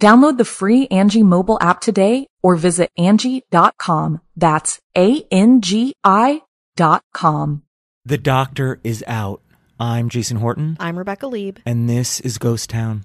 Download 0.00 0.38
the 0.38 0.44
free 0.44 0.86
Angi 0.88 1.24
mobile 1.24 1.58
app 1.60 1.80
today 1.80 2.28
or 2.42 2.54
visit 2.54 2.90
Angi.com. 2.98 4.20
That's 4.36 4.80
A-N-G-I 4.96 6.42
dot 6.76 7.02
com. 7.12 7.62
The 8.04 8.18
doctor 8.18 8.80
is 8.84 9.04
out. 9.08 9.42
I'm 9.80 10.08
Jason 10.08 10.36
Horton. 10.36 10.76
I'm 10.78 10.96
Rebecca 10.96 11.26
Lieb. 11.26 11.58
And 11.66 11.88
this 11.88 12.20
is 12.20 12.38
Ghost 12.38 12.70
Town. 12.70 13.04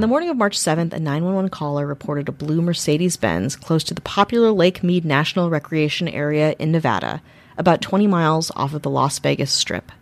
On 0.00 0.02
the 0.02 0.08
morning 0.08 0.30
of 0.30 0.38
March 0.38 0.56
7th, 0.56 0.94
a 0.94 0.98
911 0.98 1.50
caller 1.50 1.86
reported 1.86 2.26
a 2.26 2.32
blue 2.32 2.62
Mercedes 2.62 3.18
Benz 3.18 3.54
close 3.54 3.84
to 3.84 3.92
the 3.92 4.00
popular 4.00 4.50
Lake 4.50 4.82
Mead 4.82 5.04
National 5.04 5.50
Recreation 5.50 6.08
Area 6.08 6.56
in 6.58 6.72
Nevada, 6.72 7.20
about 7.58 7.82
20 7.82 8.06
miles 8.06 8.50
off 8.56 8.72
of 8.72 8.80
the 8.80 8.88
Las 8.88 9.18
Vegas 9.18 9.50
Strip. 9.50 9.92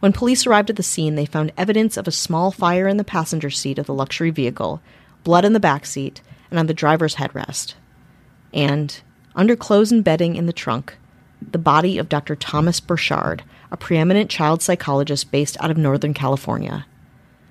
When 0.00 0.12
police 0.12 0.48
arrived 0.48 0.68
at 0.70 0.74
the 0.74 0.82
scene, 0.82 1.14
they 1.14 1.26
found 1.26 1.52
evidence 1.56 1.96
of 1.96 2.08
a 2.08 2.10
small 2.10 2.50
fire 2.50 2.88
in 2.88 2.96
the 2.96 3.04
passenger 3.04 3.48
seat 3.48 3.78
of 3.78 3.86
the 3.86 3.94
luxury 3.94 4.30
vehicle, 4.30 4.82
blood 5.22 5.44
in 5.44 5.52
the 5.52 5.60
back 5.60 5.86
seat, 5.86 6.22
and 6.50 6.58
on 6.58 6.66
the 6.66 6.74
driver's 6.74 7.14
headrest. 7.14 7.74
And, 8.52 9.00
under 9.36 9.54
clothes 9.54 9.92
and 9.92 10.02
bedding 10.02 10.34
in 10.34 10.46
the 10.46 10.52
trunk, 10.52 10.98
the 11.40 11.56
body 11.56 11.98
of 11.98 12.08
Dr. 12.08 12.34
Thomas 12.34 12.80
Burchard, 12.80 13.44
a 13.70 13.76
preeminent 13.76 14.28
child 14.28 14.60
psychologist 14.60 15.30
based 15.30 15.56
out 15.60 15.70
of 15.70 15.76
Northern 15.76 16.14
California. 16.14 16.84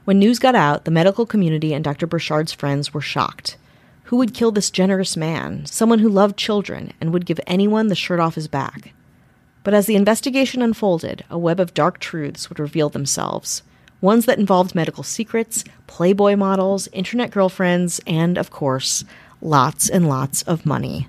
When 0.06 0.20
news 0.20 0.38
got 0.38 0.54
out, 0.54 0.86
the 0.86 0.92
medical 0.92 1.26
community 1.26 1.74
and 1.74 1.84
Dr. 1.84 2.06
Burchard's 2.06 2.54
friends 2.54 2.94
were 2.94 3.02
shocked. 3.02 3.58
Who 4.04 4.18
would 4.18 4.36
kill 4.36 4.52
this 4.52 4.70
generous 4.70 5.18
man, 5.18 5.66
someone 5.66 5.98
who 5.98 6.10
loved 6.10 6.38
children 6.38 6.94
and 7.02 7.12
would 7.12 7.26
give 7.26 7.40
anyone 7.48 7.88
the 7.88 7.96
shirt 7.96 8.20
off 8.20 8.36
his 8.36 8.48
back? 8.48 8.94
But 9.64 9.74
as 9.74 9.88
the 9.88 9.96
investigation 9.96 10.62
unfolded, 10.62 11.26
a 11.28 11.40
web 11.40 11.60
of 11.60 11.74
dark 11.74 11.98
truths 11.98 12.50
would 12.50 12.60
reveal 12.60 12.90
themselves. 12.90 13.64
Ones 14.00 14.28
that 14.28 14.38
involved 14.38 14.76
medical 14.76 15.02
secrets, 15.02 15.64
Playboy 15.88 16.36
models, 16.36 16.88
internet 16.92 17.32
girlfriends, 17.32 18.00
and, 18.06 18.38
of 18.38 18.52
course, 18.52 19.04
lots 19.42 19.90
and 19.90 20.08
lots 20.08 20.44
of 20.44 20.68
money. 20.68 21.08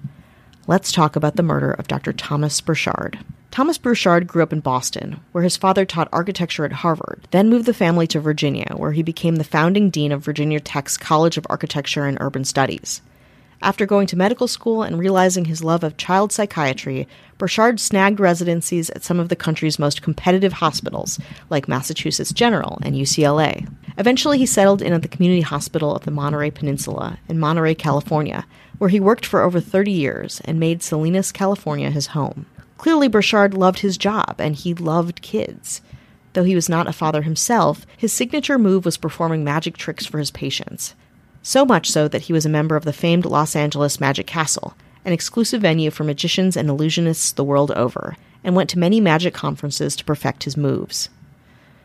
Let's 0.67 0.91
talk 0.91 1.17
about 1.17 1.37
the 1.37 1.43
murder 1.43 1.71
of 1.71 1.87
Dr. 1.87 2.15
Thomas 2.15 2.63
Burchard. 2.63 3.19
Thomas 3.57 3.79
Burchard 3.79 4.27
grew 4.27 4.43
up 4.43 4.53
in 4.53 4.61
Boston, 4.61 5.19
where 5.33 5.43
his 5.43 5.57
father 5.57 5.87
taught 5.87 6.11
architecture 6.13 6.67
at 6.67 6.73
Harvard, 6.73 7.27
then 7.31 7.49
moved 7.49 7.65
the 7.65 7.73
family 7.73 8.07
to 8.09 8.21
Virginia, 8.21 8.75
where 8.77 8.93
he 8.93 9.03
became 9.03 9.37
the 9.37 9.45
founding 9.45 9.89
dean 9.89 10.13
of 10.13 10.23
Virginia 10.23 10.61
Tech's 10.61 10.99
College 10.99 11.39
of 11.39 11.47
Architecture 11.49 12.05
and 12.05 12.19
Urban 12.21 12.45
Studies. 12.45 13.01
After 13.63 13.87
going 13.87 14.09
to 14.09 14.17
medical 14.17 14.47
school 14.47 14.83
and 14.83 14.99
realizing 14.99 15.47
his 15.47 15.65
love 15.65 15.83
of 15.85 15.97
child 15.97 16.33
psychiatry, 16.33 17.09
Burchard 17.39 17.81
snagged 17.81 18.21
residencies 18.21 18.91
at 18.91 19.05
some 19.05 19.19
of 19.19 19.31
the 19.31 19.35
country's 19.35 19.79
most 19.79 20.03
competitive 20.03 20.53
hospitals, 20.53 21.19
like 21.49 21.67
Massachusetts 21.67 22.35
General 22.35 22.79
and 22.83 22.95
UCLA. 22.95 23.67
Eventually, 23.97 24.37
he 24.37 24.45
settled 24.45 24.83
in 24.83 24.93
at 24.93 25.01
the 25.01 25.09
Community 25.09 25.41
Hospital 25.41 25.97
of 25.97 26.05
the 26.05 26.11
Monterey 26.11 26.51
Peninsula 26.51 27.19
in 27.27 27.39
Monterey, 27.39 27.75
California, 27.75 28.45
where 28.77 28.91
he 28.91 29.01
worked 29.01 29.25
for 29.25 29.41
over 29.41 29.61
30 29.61 29.93
years 29.93 30.43
and 30.45 30.61
made 30.61 30.83
Salinas, 30.83 31.33
California 31.33 31.91
his 31.91 32.09
home. 32.09 32.45
Clearly, 32.79 33.09
Burchard 33.09 33.55
loved 33.55 33.81
his 33.81 33.97
job 33.97 34.37
and 34.39 34.55
he 34.55 34.75
loved 34.75 35.23
kids. 35.23 35.81
Though 36.33 36.45
he 36.45 36.55
was 36.55 36.69
not 36.69 36.87
a 36.87 36.93
father 36.93 37.23
himself, 37.23 37.87
his 37.97 38.13
signature 38.13 38.59
move 38.59 38.85
was 38.85 38.99
performing 38.99 39.43
magic 39.43 39.77
tricks 39.77 40.05
for 40.05 40.19
his 40.19 40.31
patients. 40.31 40.95
So 41.43 41.65
much 41.65 41.91
so 41.91 42.09
that 42.09 42.23
he 42.23 42.33
was 42.33 42.45
a 42.45 42.51
member 42.51 42.77
of 42.77 42.85
the 42.85 42.93
famed 42.93 43.25
Los 43.25 43.57
Angeles 43.57 44.01
Magic 44.01 44.27
Castle, 44.27 44.75
an 45.05 45.13
exclusive 45.13 45.63
venue 45.63 45.91
for 45.91 46.05
magicians 46.05 46.57
and 46.57 46.69
illusionists 46.69 47.35
the 47.35 47.45
world 47.45 47.71
over, 47.71 48.17
and 48.45 48.55
went 48.55 48.69
to 48.71 48.79
many 48.79 49.01
magic 49.01 49.33
conferences 49.33 49.97
to 49.97 50.05
perfect 50.05 50.45
his 50.45 50.57
moves. 50.57 51.09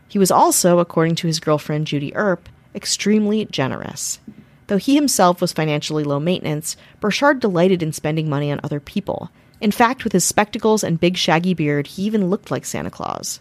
He 0.08 0.20
was 0.20 0.32
also, 0.32 0.80
according 0.80 1.16
to 1.16 1.28
his 1.28 1.40
girlfriend 1.40 1.88
Judy 1.88 2.14
Earp, 2.16 2.50
extremely 2.76 3.46
generous. 3.46 4.20
Though 4.68 4.78
he 4.78 4.96
himself 4.96 5.40
was 5.40 5.54
financially 5.54 6.04
low 6.04 6.20
maintenance, 6.20 6.76
Burchard 7.00 7.40
delighted 7.40 7.82
in 7.82 7.94
spending 7.94 8.30
money 8.30 8.52
on 8.52 8.60
other 8.64 8.80
people, 8.80 9.30
in 9.62 9.72
fact, 9.72 10.04
with 10.04 10.12
his 10.12 10.26
spectacles 10.26 10.84
and 10.84 11.00
big 11.00 11.16
shaggy 11.16 11.54
beard, 11.54 11.88
he 11.88 12.04
even 12.04 12.30
looked 12.30 12.50
like 12.50 12.66
Santa 12.66 12.90
Claus. 12.90 13.40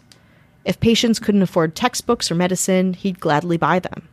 If 0.63 0.79
patients 0.79 1.19
couldn't 1.19 1.41
afford 1.41 1.75
textbooks 1.75 2.29
or 2.29 2.35
medicine, 2.35 2.93
he'd 2.93 3.19
gladly 3.19 3.57
buy 3.57 3.79
them. 3.79 4.07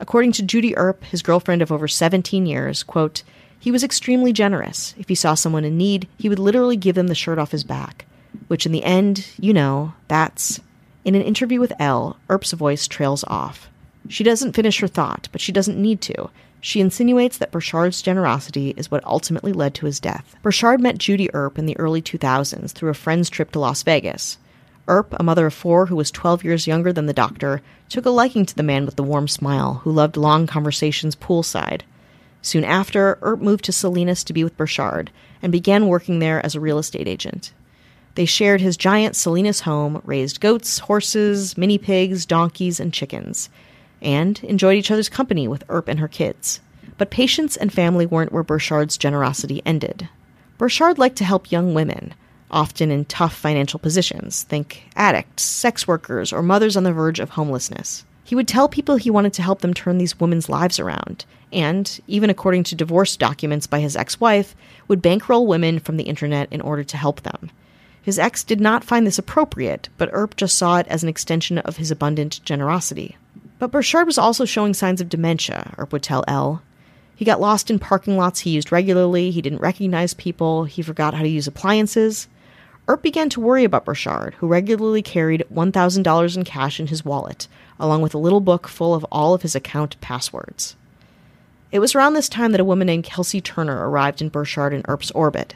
According 0.00 0.32
to 0.32 0.42
Judy 0.42 0.76
Earp, 0.76 1.04
his 1.04 1.22
girlfriend 1.22 1.62
of 1.62 1.70
over 1.70 1.86
17 1.86 2.44
years, 2.44 2.82
quote, 2.82 3.22
he 3.60 3.70
was 3.70 3.82
extremely 3.82 4.32
generous. 4.32 4.94
If 4.98 5.08
he 5.08 5.14
saw 5.14 5.34
someone 5.34 5.64
in 5.64 5.76
need, 5.76 6.08
he 6.18 6.28
would 6.28 6.38
literally 6.38 6.76
give 6.76 6.94
them 6.94 7.08
the 7.08 7.14
shirt 7.14 7.38
off 7.38 7.50
his 7.50 7.64
back. 7.64 8.06
Which, 8.46 8.66
in 8.66 8.72
the 8.72 8.84
end, 8.84 9.26
you 9.38 9.52
know, 9.52 9.94
that's. 10.06 10.60
In 11.04 11.14
an 11.14 11.22
interview 11.22 11.58
with 11.58 11.72
Elle, 11.78 12.16
Earp's 12.28 12.52
voice 12.52 12.86
trails 12.86 13.24
off. 13.24 13.68
She 14.08 14.22
doesn't 14.22 14.52
finish 14.54 14.80
her 14.80 14.88
thought, 14.88 15.28
but 15.32 15.40
she 15.40 15.52
doesn't 15.52 15.80
need 15.80 16.00
to. 16.02 16.30
She 16.60 16.80
insinuates 16.80 17.38
that 17.38 17.52
Burchard's 17.52 18.02
generosity 18.02 18.70
is 18.76 18.90
what 18.90 19.04
ultimately 19.04 19.52
led 19.52 19.74
to 19.74 19.86
his 19.86 20.00
death. 20.00 20.36
Burchard 20.42 20.80
met 20.80 20.98
Judy 20.98 21.32
Earp 21.32 21.58
in 21.58 21.66
the 21.66 21.78
early 21.78 22.02
2000s 22.02 22.72
through 22.72 22.90
a 22.90 22.94
friend's 22.94 23.30
trip 23.30 23.52
to 23.52 23.60
Las 23.60 23.82
Vegas. 23.82 24.38
Earp, 24.88 25.14
a 25.18 25.22
mother 25.22 25.46
of 25.46 25.54
four 25.54 25.86
who 25.86 25.96
was 25.96 26.10
12 26.10 26.42
years 26.42 26.66
younger 26.66 26.92
than 26.92 27.06
the 27.06 27.12
doctor, 27.12 27.62
took 27.88 28.06
a 28.06 28.10
liking 28.10 28.44
to 28.46 28.56
the 28.56 28.62
man 28.62 28.86
with 28.86 28.96
the 28.96 29.02
warm 29.02 29.28
smile 29.28 29.80
who 29.84 29.92
loved 29.92 30.16
long 30.16 30.46
conversations 30.46 31.14
poolside. 31.14 31.82
Soon 32.42 32.64
after, 32.64 33.18
Earp 33.22 33.40
moved 33.40 33.64
to 33.66 33.72
Salinas 33.72 34.24
to 34.24 34.32
be 34.32 34.42
with 34.42 34.56
Burchard 34.56 35.10
and 35.42 35.52
began 35.52 35.86
working 35.86 36.18
there 36.18 36.44
as 36.44 36.54
a 36.54 36.60
real 36.60 36.78
estate 36.78 37.06
agent. 37.06 37.52
They 38.14 38.24
shared 38.24 38.60
his 38.60 38.76
giant 38.76 39.14
Salinas 39.14 39.60
home, 39.60 40.02
raised 40.04 40.40
goats, 40.40 40.80
horses, 40.80 41.56
mini 41.56 41.78
pigs, 41.78 42.26
donkeys, 42.26 42.80
and 42.80 42.92
chickens 42.92 43.48
and 44.02 44.42
enjoyed 44.44 44.76
each 44.76 44.90
other's 44.90 45.08
company 45.08 45.48
with 45.48 45.64
Earp 45.68 45.88
and 45.88 46.00
her 46.00 46.08
kids. 46.08 46.60
But 46.96 47.10
patients 47.10 47.56
and 47.56 47.72
family 47.72 48.06
weren't 48.06 48.32
where 48.32 48.42
Burchard's 48.42 48.98
generosity 48.98 49.62
ended. 49.64 50.08
Burchard 50.58 50.98
liked 50.98 51.16
to 51.16 51.24
help 51.24 51.52
young 51.52 51.74
women, 51.74 52.14
often 52.50 52.90
in 52.90 53.04
tough 53.04 53.34
financial 53.34 53.78
positions 53.78 54.42
think 54.42 54.84
addicts, 54.96 55.42
sex 55.42 55.86
workers, 55.86 56.32
or 56.32 56.42
mothers 56.42 56.76
on 56.76 56.82
the 56.82 56.92
verge 56.92 57.20
of 57.20 57.30
homelessness. 57.30 58.04
He 58.24 58.34
would 58.34 58.48
tell 58.48 58.68
people 58.68 58.96
he 58.96 59.10
wanted 59.10 59.32
to 59.34 59.42
help 59.42 59.60
them 59.60 59.72
turn 59.72 59.98
these 59.98 60.20
women's 60.20 60.48
lives 60.48 60.78
around, 60.78 61.24
and, 61.52 61.98
even 62.06 62.28
according 62.28 62.64
to 62.64 62.74
divorce 62.74 63.16
documents 63.16 63.66
by 63.66 63.80
his 63.80 63.96
ex 63.96 64.20
wife, 64.20 64.54
would 64.86 65.00
bankroll 65.00 65.46
women 65.46 65.78
from 65.78 65.96
the 65.96 66.04
internet 66.04 66.52
in 66.52 66.60
order 66.60 66.84
to 66.84 66.96
help 66.96 67.22
them. 67.22 67.50
His 68.02 68.18
ex 68.18 68.44
did 68.44 68.60
not 68.60 68.84
find 68.84 69.06
this 69.06 69.18
appropriate, 69.18 69.88
but 69.96 70.10
Earp 70.12 70.36
just 70.36 70.58
saw 70.58 70.78
it 70.78 70.86
as 70.88 71.02
an 71.02 71.08
extension 71.08 71.58
of 71.58 71.78
his 71.78 71.90
abundant 71.90 72.40
generosity. 72.44 73.16
But 73.58 73.70
Burchard 73.70 74.06
was 74.06 74.18
also 74.18 74.44
showing 74.44 74.74
signs 74.74 75.00
of 75.00 75.08
dementia, 75.08 75.74
Earp 75.78 75.92
would 75.92 76.02
tell 76.02 76.24
Elle. 76.28 76.62
He 77.16 77.24
got 77.24 77.40
lost 77.40 77.70
in 77.70 77.80
parking 77.80 78.16
lots 78.16 78.40
he 78.40 78.50
used 78.50 78.70
regularly, 78.70 79.32
he 79.32 79.42
didn't 79.42 79.60
recognize 79.60 80.14
people, 80.14 80.64
he 80.64 80.82
forgot 80.82 81.14
how 81.14 81.22
to 81.22 81.28
use 81.28 81.48
appliances. 81.48 82.28
Earp 82.86 83.02
began 83.02 83.28
to 83.30 83.40
worry 83.40 83.64
about 83.64 83.84
Burchard, 83.84 84.34
who 84.34 84.46
regularly 84.46 85.02
carried 85.02 85.44
$1,000 85.52 86.36
in 86.36 86.44
cash 86.44 86.78
in 86.78 86.86
his 86.86 87.04
wallet, 87.04 87.48
along 87.80 88.02
with 88.02 88.14
a 88.14 88.18
little 88.18 88.40
book 88.40 88.68
full 88.68 88.94
of 88.94 89.04
all 89.10 89.34
of 89.34 89.42
his 89.42 89.56
account 89.56 90.00
passwords. 90.00 90.76
It 91.70 91.80
was 91.80 91.94
around 91.94 92.14
this 92.14 92.28
time 92.28 92.52
that 92.52 92.60
a 92.60 92.64
woman 92.64 92.86
named 92.86 93.04
Kelsey 93.04 93.40
Turner 93.40 93.88
arrived 93.88 94.22
in 94.22 94.30
Burchard 94.30 94.72
and 94.72 94.84
Earp's 94.88 95.10
orbit. 95.10 95.54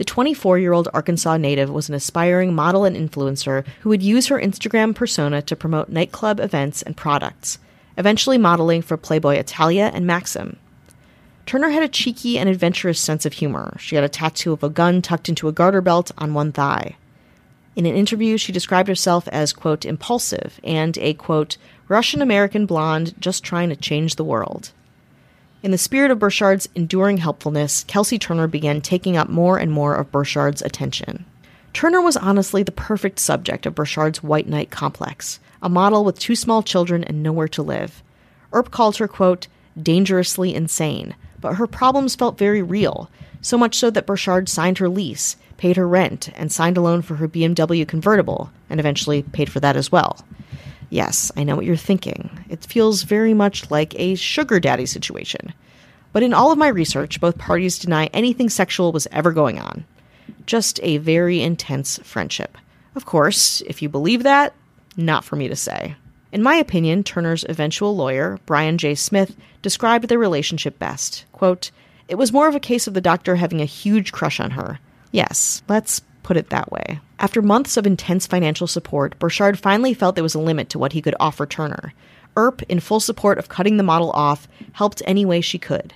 The 0.00 0.04
24 0.06 0.58
year 0.58 0.72
old 0.72 0.88
Arkansas 0.94 1.36
native 1.36 1.68
was 1.68 1.90
an 1.90 1.94
aspiring 1.94 2.54
model 2.54 2.86
and 2.86 2.96
influencer 2.96 3.66
who 3.80 3.90
would 3.90 4.02
use 4.02 4.28
her 4.28 4.40
Instagram 4.40 4.94
persona 4.94 5.42
to 5.42 5.54
promote 5.54 5.90
nightclub 5.90 6.40
events 6.40 6.80
and 6.80 6.96
products, 6.96 7.58
eventually 7.98 8.38
modeling 8.38 8.80
for 8.80 8.96
Playboy 8.96 9.34
Italia 9.34 9.90
and 9.92 10.06
Maxim. 10.06 10.56
Turner 11.44 11.68
had 11.68 11.82
a 11.82 11.88
cheeky 11.88 12.38
and 12.38 12.48
adventurous 12.48 12.98
sense 12.98 13.26
of 13.26 13.34
humor. 13.34 13.76
She 13.78 13.94
had 13.94 14.02
a 14.02 14.08
tattoo 14.08 14.54
of 14.54 14.62
a 14.62 14.70
gun 14.70 15.02
tucked 15.02 15.28
into 15.28 15.48
a 15.48 15.52
garter 15.52 15.82
belt 15.82 16.10
on 16.16 16.32
one 16.32 16.50
thigh. 16.50 16.96
In 17.76 17.84
an 17.84 17.94
interview, 17.94 18.38
she 18.38 18.52
described 18.52 18.88
herself 18.88 19.28
as, 19.28 19.52
quote, 19.52 19.84
impulsive 19.84 20.58
and 20.64 20.96
a, 20.96 21.12
quote, 21.12 21.58
Russian 21.88 22.22
American 22.22 22.64
blonde 22.64 23.14
just 23.20 23.44
trying 23.44 23.68
to 23.68 23.76
change 23.76 24.16
the 24.16 24.24
world. 24.24 24.72
In 25.62 25.72
the 25.72 25.78
spirit 25.78 26.10
of 26.10 26.18
Burchard's 26.18 26.70
enduring 26.74 27.18
helpfulness, 27.18 27.84
Kelsey 27.84 28.18
Turner 28.18 28.46
began 28.46 28.80
taking 28.80 29.18
up 29.18 29.28
more 29.28 29.58
and 29.58 29.70
more 29.70 29.94
of 29.94 30.10
Burchard's 30.10 30.62
attention. 30.62 31.26
Turner 31.74 32.00
was 32.00 32.16
honestly 32.16 32.62
the 32.62 32.72
perfect 32.72 33.18
subject 33.18 33.66
of 33.66 33.74
Burchard's 33.74 34.22
white 34.22 34.48
knight 34.48 34.70
complex, 34.70 35.38
a 35.62 35.68
model 35.68 36.02
with 36.02 36.18
two 36.18 36.34
small 36.34 36.62
children 36.62 37.04
and 37.04 37.22
nowhere 37.22 37.48
to 37.48 37.62
live. 37.62 38.02
Earp 38.54 38.70
called 38.70 38.96
her, 38.96 39.06
quote, 39.06 39.48
dangerously 39.80 40.54
insane, 40.54 41.14
but 41.42 41.56
her 41.56 41.66
problems 41.66 42.16
felt 42.16 42.38
very 42.38 42.62
real, 42.62 43.10
so 43.42 43.58
much 43.58 43.74
so 43.74 43.90
that 43.90 44.06
Burchard 44.06 44.48
signed 44.48 44.78
her 44.78 44.88
lease, 44.88 45.36
paid 45.58 45.76
her 45.76 45.86
rent, 45.86 46.30
and 46.36 46.50
signed 46.50 46.78
a 46.78 46.80
loan 46.80 47.02
for 47.02 47.16
her 47.16 47.28
BMW 47.28 47.86
convertible, 47.86 48.50
and 48.70 48.80
eventually 48.80 49.24
paid 49.24 49.52
for 49.52 49.60
that 49.60 49.76
as 49.76 49.92
well. 49.92 50.24
Yes, 50.90 51.30
I 51.36 51.44
know 51.44 51.54
what 51.56 51.64
you're 51.64 51.76
thinking. 51.76 52.44
It 52.48 52.66
feels 52.66 53.04
very 53.04 53.32
much 53.32 53.70
like 53.70 53.98
a 53.98 54.16
sugar 54.16 54.58
daddy 54.58 54.86
situation. 54.86 55.54
But 56.12 56.24
in 56.24 56.34
all 56.34 56.50
of 56.50 56.58
my 56.58 56.68
research, 56.68 57.20
both 57.20 57.38
parties 57.38 57.78
deny 57.78 58.06
anything 58.06 58.50
sexual 58.50 58.90
was 58.90 59.06
ever 59.12 59.30
going 59.30 59.60
on. 59.60 59.84
Just 60.46 60.80
a 60.82 60.98
very 60.98 61.40
intense 61.40 62.00
friendship. 62.02 62.58
Of 62.96 63.06
course, 63.06 63.60
if 63.62 63.80
you 63.80 63.88
believe 63.88 64.24
that, 64.24 64.52
not 64.96 65.24
for 65.24 65.36
me 65.36 65.46
to 65.46 65.54
say. 65.54 65.94
In 66.32 66.42
my 66.42 66.56
opinion, 66.56 67.04
Turner's 67.04 67.44
eventual 67.48 67.96
lawyer, 67.96 68.38
Brian 68.46 68.76
J. 68.76 68.96
Smith, 68.96 69.36
described 69.62 70.08
their 70.08 70.18
relationship 70.18 70.78
best. 70.78 71.24
Quote, 71.32 71.70
It 72.08 72.16
was 72.16 72.32
more 72.32 72.48
of 72.48 72.56
a 72.56 72.60
case 72.60 72.88
of 72.88 72.94
the 72.94 73.00
doctor 73.00 73.36
having 73.36 73.60
a 73.60 73.64
huge 73.64 74.10
crush 74.10 74.40
on 74.40 74.52
her. 74.52 74.80
Yes, 75.12 75.62
let's 75.68 76.02
put 76.22 76.36
it 76.36 76.50
that 76.50 76.70
way. 76.70 77.00
After 77.18 77.42
months 77.42 77.76
of 77.76 77.86
intense 77.86 78.26
financial 78.26 78.66
support, 78.66 79.18
Burchard 79.18 79.58
finally 79.58 79.94
felt 79.94 80.14
there 80.14 80.22
was 80.22 80.34
a 80.34 80.40
limit 80.40 80.68
to 80.70 80.78
what 80.78 80.92
he 80.92 81.02
could 81.02 81.14
offer 81.20 81.46
Turner. 81.46 81.92
Earp, 82.36 82.62
in 82.62 82.80
full 82.80 83.00
support 83.00 83.38
of 83.38 83.48
cutting 83.48 83.76
the 83.76 83.82
model 83.82 84.10
off, 84.12 84.48
helped 84.72 85.02
any 85.06 85.24
way 85.24 85.40
she 85.40 85.58
could. 85.58 85.94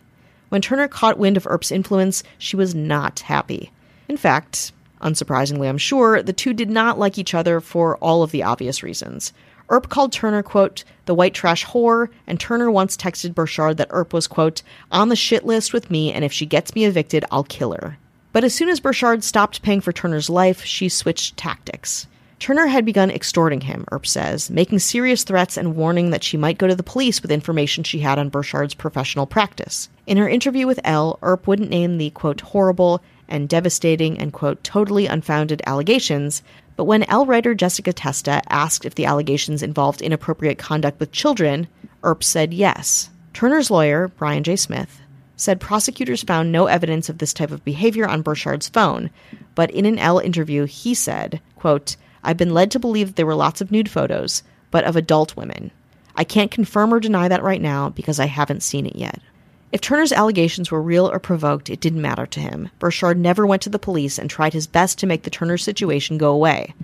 When 0.49 0.61
Turner 0.61 0.89
caught 0.89 1.19
wind 1.19 1.37
of 1.37 1.47
Earp's 1.47 1.73
influence, 1.73 2.23
she 2.39 2.57
was 2.57 2.75
not 2.75 3.21
happy. 3.21 3.73
In 4.09 4.17
fact, 4.17 4.73
unsurprisingly, 5.01 5.69
I'm 5.69 5.79
sure, 5.79 6.23
the 6.23 6.33
two 6.33 6.53
did 6.53 6.71
not 6.71 6.99
like 6.99 7.19
each 7.19 7.35
other 7.35 7.61
for 7.61 7.97
all 7.99 8.23
of 8.23 8.31
the 8.31 8.43
obvious 8.43 8.83
reasons. 8.83 9.33
Earp 9.71 9.89
called 9.89 10.13
Turner, 10.13 10.43
quote, 10.43 10.85
the 11.07 11.15
white 11.15 11.35
trash 11.35 11.65
whore, 11.65 12.09
and 12.27 12.39
Turner 12.39 12.71
once 12.71 12.97
texted 12.97 13.35
Burchard 13.35 13.79
that 13.79 13.89
Earp 13.91 14.13
was, 14.13 14.27
quote, 14.27 14.63
on 14.91 15.09
the 15.09 15.17
shit 15.17 15.47
list 15.47 15.73
with 15.73 15.91
me, 15.91 16.13
and 16.13 16.25
if 16.25 16.33
she 16.33 16.45
gets 16.45 16.75
me 16.75 16.85
evicted, 16.85 17.25
I'll 17.31 17.45
kill 17.45 17.73
her. 17.73 17.97
But 18.35 18.43
as 18.43 18.53
soon 18.53 18.69
as 18.69 18.81
Burchard 18.81 19.23
stopped 19.23 19.63
paying 19.63 19.81
for 19.81 19.93
Turner's 19.93 20.29
life, 20.29 20.65
she 20.65 20.89
switched 20.89 21.37
tactics. 21.37 22.09
Turner 22.41 22.67
had 22.67 22.85
begun 22.85 23.09
extorting 23.09 23.61
him, 23.61 23.85
Earp 23.93 24.09
says, 24.09 24.51
making 24.51 24.81
serious 24.81 25.23
threats 25.23 25.57
and 25.57 25.77
warning 25.77 26.11
that 26.11 26.25
she 26.25 26.37
might 26.37 26.59
go 26.59 26.67
to 26.67 26.75
the 26.75 26.83
police 26.83 27.23
with 27.23 27.31
information 27.31 27.85
she 27.85 28.01
had 28.01 28.19
on 28.19 28.31
Burchard's 28.31 28.75
professional 28.75 29.25
practice. 29.25 29.89
In 30.09 30.17
her 30.17 30.29
interview 30.29 30.67
with 30.67 30.81
Elle, 30.83 31.17
Earp 31.23 31.47
wouldn't 31.47 31.71
name 31.71 31.97
the, 31.97 32.11
quote, 32.11 32.41
horrible 32.41 33.01
and 33.29 33.49
devastating 33.49 34.19
and, 34.19 34.33
quote, 34.33 34.65
totally 34.65 35.07
unfounded 35.07 35.63
allegations, 35.65 36.43
but 36.75 36.85
when 36.85 37.05
Elle 37.05 37.27
writer 37.27 37.55
Jessica 37.55 37.93
Testa 37.93 38.43
asked 38.53 38.85
if 38.85 38.97
the 38.97 39.07
allegations 39.07 39.63
involved 39.63 40.03
inappropriate 40.03 40.59
conduct 40.59 40.99
with 40.99 41.13
children, 41.13 41.69
Earp 42.03 42.25
said 42.25 42.53
yes. 42.53 43.11
Turner's 43.33 43.71
lawyer, 43.71 44.09
Brian 44.09 44.43
J. 44.43 44.57
Smith, 44.57 45.01
said 45.37 45.61
prosecutors 45.61 46.23
found 46.23 46.53
no 46.53 46.67
evidence 46.67 47.09
of 47.09 47.19
this 47.19 47.33
type 47.33 47.51
of 47.51 47.65
behavior 47.65 48.07
on 48.07 48.23
Burchard's 48.23 48.69
phone, 48.69 49.11
but 49.55 49.71
in 49.71 49.87
an 49.87 49.99
Elle 49.99 50.19
interview, 50.19 50.65
he 50.65 50.95
said, 50.95 51.41
quote, 51.57 51.97
I've 52.23 52.37
been 52.37 52.55
led 52.55 52.71
to 52.73 52.79
believe 52.79 53.09
that 53.09 53.17
there 53.17 53.27
were 53.27 53.35
lots 53.35 53.61
of 53.61 53.71
nude 53.71 53.91
photos, 53.91 54.43
but 54.71 54.85
of 54.85 54.97
adult 54.97 55.37
women. 55.37 55.71
I 56.17 56.25
can't 56.25 56.51
confirm 56.51 56.95
or 56.95 57.01
deny 57.01 57.29
that 57.29 57.43
right 57.43 57.61
now 57.61 57.91
because 57.91 58.21
I 58.21 58.27
haven't 58.27 58.63
seen 58.63 58.87
it 58.87 58.97
yet. 58.97 59.21
If 59.73 59.81
Turner's 59.81 60.13
allegations 60.13 60.71
were 60.71 60.81
real 60.81 61.11
or 61.11 61.19
provoked, 61.19 61.69
it 61.69 61.81
didn't 61.81 62.01
matter 62.01 62.27
to 62.27 62.41
him. 62.41 62.71
Burchard 62.79 63.19
never 63.19 63.45
went 63.45 63.61
to 63.63 63.71
the 63.71 63.79
police 63.79 64.19
and 64.19 64.31
tried 64.31 64.53
his 64.53 64.69
best 64.69 64.99
to 65.01 65.07
make 65.07 65.25
the 65.25 65.31
Turner 65.31 65.59
situation 65.59 66.17
go 66.17 66.31
away. 66.31 66.75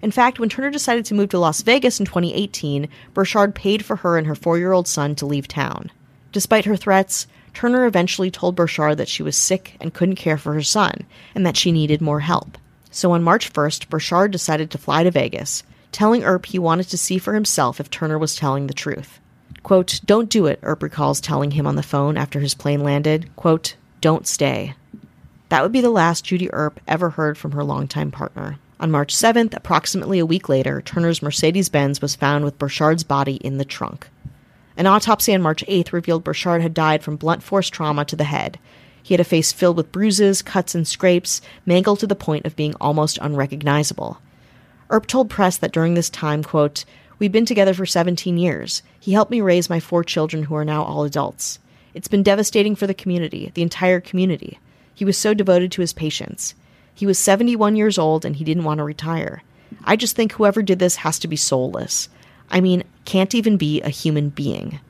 In 0.00 0.12
fact, 0.12 0.38
when 0.38 0.48
Turner 0.48 0.70
decided 0.70 1.04
to 1.06 1.14
move 1.14 1.30
to 1.30 1.38
Las 1.40 1.62
Vegas 1.62 1.98
in 1.98 2.06
2018, 2.06 2.88
Burchard 3.14 3.56
paid 3.56 3.84
for 3.84 3.96
her 3.96 4.16
and 4.16 4.28
her 4.28 4.36
four 4.36 4.58
year 4.58 4.72
old 4.72 4.86
son 4.86 5.16
to 5.16 5.26
leave 5.26 5.48
town. 5.48 5.90
Despite 6.30 6.66
her 6.66 6.76
threats, 6.76 7.26
Turner 7.56 7.86
eventually 7.86 8.30
told 8.30 8.54
Burchard 8.54 8.98
that 8.98 9.08
she 9.08 9.22
was 9.22 9.34
sick 9.34 9.78
and 9.80 9.94
couldn't 9.94 10.16
care 10.16 10.36
for 10.36 10.52
her 10.52 10.62
son, 10.62 11.06
and 11.34 11.46
that 11.46 11.56
she 11.56 11.72
needed 11.72 12.02
more 12.02 12.20
help. 12.20 12.58
So 12.90 13.12
on 13.12 13.22
March 13.22 13.50
1st, 13.50 13.88
Burchard 13.88 14.30
decided 14.30 14.70
to 14.70 14.76
fly 14.76 15.04
to 15.04 15.10
Vegas, 15.10 15.62
telling 15.90 16.22
Earp 16.22 16.44
he 16.44 16.58
wanted 16.58 16.90
to 16.90 16.98
see 16.98 17.16
for 17.16 17.32
himself 17.32 17.80
if 17.80 17.88
Turner 17.88 18.18
was 18.18 18.36
telling 18.36 18.66
the 18.66 18.74
truth. 18.74 19.20
Quote, 19.62 20.02
Don't 20.04 20.28
do 20.28 20.44
it, 20.44 20.60
Earp 20.62 20.82
recalls 20.82 21.18
telling 21.18 21.52
him 21.52 21.66
on 21.66 21.76
the 21.76 21.82
phone 21.82 22.18
after 22.18 22.40
his 22.40 22.52
plane 22.52 22.82
landed. 22.82 23.34
Quote, 23.36 23.74
Don't 24.02 24.26
stay. 24.26 24.74
That 25.48 25.62
would 25.62 25.72
be 25.72 25.80
the 25.80 25.88
last 25.88 26.26
Judy 26.26 26.52
Earp 26.52 26.78
ever 26.86 27.08
heard 27.08 27.38
from 27.38 27.52
her 27.52 27.64
longtime 27.64 28.10
partner. 28.10 28.58
On 28.80 28.90
March 28.90 29.14
7th, 29.14 29.56
approximately 29.56 30.18
a 30.18 30.26
week 30.26 30.50
later, 30.50 30.82
Turner's 30.82 31.22
Mercedes 31.22 31.70
Benz 31.70 32.02
was 32.02 32.16
found 32.16 32.44
with 32.44 32.58
Burchard's 32.58 33.02
body 33.02 33.36
in 33.36 33.56
the 33.56 33.64
trunk. 33.64 34.08
An 34.76 34.86
autopsy 34.86 35.34
on 35.34 35.42
March 35.42 35.64
8th 35.66 35.92
revealed 35.92 36.24
Burchard 36.24 36.60
had 36.60 36.74
died 36.74 37.02
from 37.02 37.16
blunt 37.16 37.42
force 37.42 37.68
trauma 37.68 38.04
to 38.04 38.16
the 38.16 38.24
head. 38.24 38.58
He 39.02 39.14
had 39.14 39.20
a 39.20 39.24
face 39.24 39.52
filled 39.52 39.76
with 39.76 39.92
bruises, 39.92 40.42
cuts, 40.42 40.74
and 40.74 40.86
scrapes, 40.86 41.40
mangled 41.64 42.00
to 42.00 42.06
the 42.06 42.16
point 42.16 42.44
of 42.44 42.56
being 42.56 42.74
almost 42.80 43.18
unrecognizable. 43.22 44.18
Earp 44.90 45.06
told 45.06 45.30
press 45.30 45.56
that 45.58 45.72
during 45.72 45.94
this 45.94 46.10
time, 46.10 46.42
quote, 46.42 46.84
We've 47.18 47.32
been 47.32 47.46
together 47.46 47.72
for 47.72 47.86
17 47.86 48.36
years. 48.36 48.82
He 49.00 49.12
helped 49.12 49.30
me 49.30 49.40
raise 49.40 49.70
my 49.70 49.80
four 49.80 50.04
children 50.04 50.42
who 50.42 50.54
are 50.54 50.64
now 50.64 50.82
all 50.82 51.04
adults. 51.04 51.58
It's 51.94 52.08
been 52.08 52.22
devastating 52.22 52.76
for 52.76 52.86
the 52.86 52.92
community, 52.92 53.50
the 53.54 53.62
entire 53.62 54.00
community. 54.00 54.58
He 54.94 55.06
was 55.06 55.16
so 55.16 55.32
devoted 55.32 55.72
to 55.72 55.80
his 55.80 55.94
patients. 55.94 56.54
He 56.94 57.06
was 57.06 57.18
71 57.18 57.76
years 57.76 57.96
old 57.96 58.26
and 58.26 58.36
he 58.36 58.44
didn't 58.44 58.64
want 58.64 58.78
to 58.78 58.84
retire. 58.84 59.42
I 59.84 59.96
just 59.96 60.14
think 60.14 60.32
whoever 60.32 60.62
did 60.62 60.78
this 60.78 60.96
has 60.96 61.18
to 61.20 61.28
be 61.28 61.36
soulless. 61.36 62.08
I 62.50 62.60
mean, 62.60 62.84
can't 63.04 63.34
even 63.34 63.56
be 63.56 63.80
a 63.82 63.88
human 63.88 64.30
being. 64.30 64.80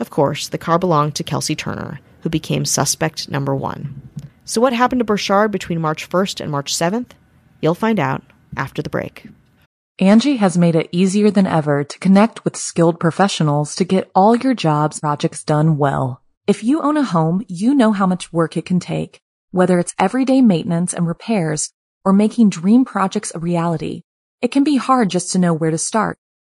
Of 0.00 0.10
course, 0.10 0.48
the 0.48 0.58
car 0.58 0.78
belonged 0.78 1.14
to 1.16 1.24
Kelsey 1.24 1.56
Turner, 1.56 2.00
who 2.22 2.28
became 2.28 2.64
suspect 2.64 3.28
number 3.28 3.54
one. 3.54 4.02
So, 4.44 4.60
what 4.60 4.72
happened 4.72 5.00
to 5.00 5.04
Burchard 5.04 5.50
between 5.50 5.80
March 5.80 6.08
1st 6.08 6.40
and 6.40 6.50
March 6.50 6.74
7th? 6.74 7.10
You'll 7.60 7.74
find 7.74 7.98
out 7.98 8.22
after 8.56 8.82
the 8.82 8.90
break. 8.90 9.28
Angi 10.00 10.38
has 10.38 10.56
made 10.56 10.76
it 10.76 10.88
easier 10.92 11.30
than 11.30 11.46
ever 11.46 11.82
to 11.82 11.98
connect 11.98 12.44
with 12.44 12.56
skilled 12.56 13.00
professionals 13.00 13.74
to 13.74 13.84
get 13.84 14.10
all 14.14 14.36
your 14.36 14.54
jobs 14.54 15.00
projects 15.00 15.42
done 15.42 15.76
well. 15.76 16.22
If 16.46 16.62
you 16.62 16.80
own 16.80 16.96
a 16.96 17.02
home, 17.02 17.44
you 17.48 17.74
know 17.74 17.92
how 17.92 18.06
much 18.06 18.32
work 18.32 18.56
it 18.56 18.64
can 18.64 18.78
take, 18.78 19.20
whether 19.50 19.78
it's 19.78 19.94
everyday 19.98 20.40
maintenance 20.40 20.94
and 20.94 21.06
repairs 21.06 21.72
or 22.04 22.12
making 22.12 22.50
dream 22.50 22.84
projects 22.84 23.32
a 23.34 23.40
reality. 23.40 24.02
It 24.40 24.52
can 24.52 24.62
be 24.62 24.76
hard 24.76 25.10
just 25.10 25.32
to 25.32 25.38
know 25.38 25.52
where 25.52 25.72
to 25.72 25.78
start. 25.78 26.16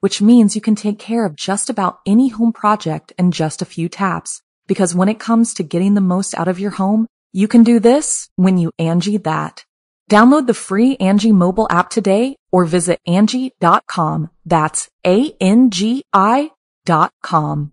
which 0.00 0.20
means 0.20 0.54
you 0.54 0.60
can 0.60 0.74
take 0.74 0.98
care 0.98 1.24
of 1.24 1.36
just 1.36 1.70
about 1.70 2.00
any 2.04 2.28
home 2.28 2.52
project 2.52 3.12
in 3.18 3.30
just 3.30 3.62
a 3.62 3.66
few 3.66 3.88
taps. 3.88 4.42
Because 4.66 4.94
when 4.94 5.08
it 5.08 5.18
comes 5.18 5.54
to 5.54 5.62
getting 5.62 5.94
the 5.94 6.00
most 6.00 6.36
out 6.36 6.48
of 6.48 6.58
your 6.58 6.72
home, 6.72 7.06
you 7.32 7.48
can 7.48 7.62
do 7.62 7.80
this 7.80 8.28
when 8.36 8.58
you 8.58 8.72
Angi 8.78 9.22
that. 9.24 9.64
Download 10.10 10.46
the 10.46 10.54
free 10.54 10.96
Angi 10.96 11.32
mobile 11.32 11.68
app 11.70 11.88
today 11.90 12.36
or 12.50 12.64
visit 12.64 12.98
Angi.com. 13.06 14.30
That's 14.44 14.88
A-N-G-I 15.06 16.50
dot 16.84 17.12
com. 17.22 17.72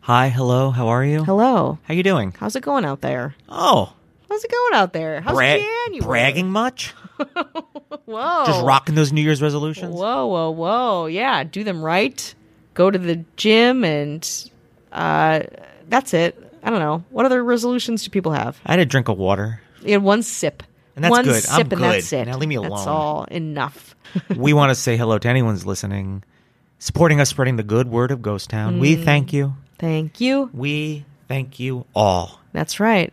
Hi, 0.00 0.28
hello, 0.28 0.70
how 0.70 0.86
are 0.86 1.04
you? 1.04 1.24
Hello. 1.24 1.78
How 1.82 1.94
you 1.94 2.04
doing? 2.04 2.32
How's 2.38 2.54
it 2.54 2.62
going 2.62 2.84
out 2.84 3.00
there? 3.00 3.34
Oh, 3.48 3.92
How's 4.28 4.44
it 4.44 4.50
going 4.50 4.74
out 4.74 4.92
there? 4.92 5.20
How's 5.20 5.34
Bra- 5.36 5.56
January? 5.56 6.00
bragging 6.00 6.50
much? 6.50 6.92
Whoa. 8.04 8.44
Just 8.46 8.64
rocking 8.64 8.94
those 8.94 9.12
New 9.12 9.22
Year's 9.22 9.40
resolutions? 9.42 9.94
Whoa, 9.94 10.26
whoa, 10.26 10.50
whoa. 10.50 11.06
Yeah, 11.06 11.44
do 11.44 11.64
them 11.64 11.82
right. 11.82 12.34
Go 12.74 12.90
to 12.90 12.98
the 12.98 13.24
gym 13.36 13.84
and 13.84 14.50
uh, 14.92 15.40
that's 15.88 16.12
it. 16.14 16.42
I 16.62 16.70
don't 16.70 16.78
know. 16.80 17.04
What 17.10 17.26
other 17.26 17.42
resolutions 17.42 18.02
do 18.04 18.10
people 18.10 18.32
have? 18.32 18.58
I 18.66 18.72
had 18.72 18.80
a 18.80 18.84
drink 18.86 19.08
of 19.08 19.18
water. 19.18 19.60
You 19.82 19.92
had 19.92 20.02
one 20.02 20.22
sip. 20.22 20.62
And 20.94 21.04
that's 21.04 21.10
one 21.10 21.24
good. 21.24 21.42
sip 21.42 21.52
I'm 21.54 21.60
and 21.60 21.70
good. 21.70 21.78
that's 21.80 22.12
it. 22.12 22.26
Now 22.26 22.38
leave 22.38 22.48
me 22.48 22.54
alone. 22.56 22.70
That's 22.70 22.86
all. 22.86 23.24
Enough. 23.24 23.94
we 24.36 24.52
want 24.52 24.70
to 24.70 24.74
say 24.74 24.96
hello 24.96 25.18
to 25.18 25.28
anyone's 25.28 25.66
listening, 25.66 26.24
supporting 26.78 27.20
us, 27.20 27.28
spreading 27.28 27.56
the 27.56 27.62
good 27.62 27.88
word 27.88 28.10
of 28.10 28.22
Ghost 28.22 28.50
Town. 28.50 28.78
We 28.80 28.96
Mm. 28.96 29.04
thank 29.04 29.32
you. 29.32 29.54
Thank 29.78 30.20
you. 30.20 30.48
We 30.52 31.04
thank 31.28 31.60
you 31.60 31.84
all. 31.94 32.40
That's 32.52 32.80
right. 32.80 33.12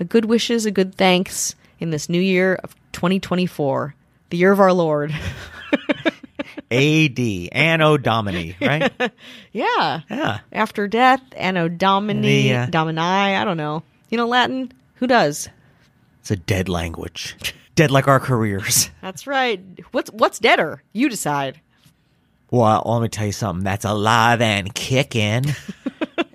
A 0.00 0.04
good 0.04 0.24
wishes, 0.26 0.66
a 0.66 0.70
good 0.70 0.94
thanks 0.94 1.54
in 1.80 1.90
this 1.90 2.08
new 2.08 2.20
year 2.20 2.54
of 2.62 2.74
2024, 2.92 3.94
the 4.30 4.36
year 4.36 4.52
of 4.52 4.60
our 4.60 4.72
Lord. 4.72 5.12
AD, 6.70 7.18
Anno 7.52 7.96
Domini, 7.96 8.56
right? 8.60 8.92
yeah. 9.52 10.00
Yeah. 10.10 10.40
After 10.52 10.86
death, 10.86 11.22
Anno 11.36 11.68
Domini, 11.68 12.48
Yeah. 12.48 12.64
Uh, 12.64 12.66
Domini, 12.66 13.00
I 13.00 13.44
don't 13.44 13.56
know. 13.56 13.82
You 14.10 14.18
know 14.18 14.26
Latin? 14.26 14.72
Who 14.96 15.06
does? 15.06 15.48
It's 16.20 16.30
a 16.30 16.36
dead 16.36 16.68
language. 16.68 17.36
Dead 17.74 17.90
like 17.90 18.08
our 18.08 18.20
careers. 18.20 18.90
That's 19.02 19.26
right. 19.26 19.60
What's 19.92 20.10
what's 20.10 20.38
deader? 20.38 20.82
You 20.92 21.08
decide. 21.08 21.60
Well, 22.50 22.82
let 22.86 23.02
me 23.02 23.08
tell 23.08 23.26
you 23.26 23.32
something 23.32 23.62
that's 23.62 23.84
alive 23.84 24.40
and 24.40 24.74
kicking 24.74 25.44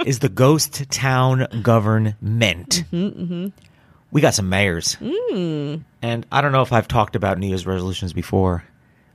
is 0.05 0.19
the 0.19 0.29
Ghost 0.29 0.89
Town 0.89 1.47
government. 1.63 2.83
We 2.91 4.21
got 4.21 4.33
some 4.33 4.49
mayors. 4.49 4.97
And 5.01 6.25
I 6.31 6.41
don't 6.41 6.51
know 6.51 6.61
if 6.61 6.71
I've 6.73 6.87
talked 6.87 7.15
about 7.15 7.37
New 7.39 7.47
Year's 7.47 7.65
resolutions 7.65 8.13
before. 8.13 8.63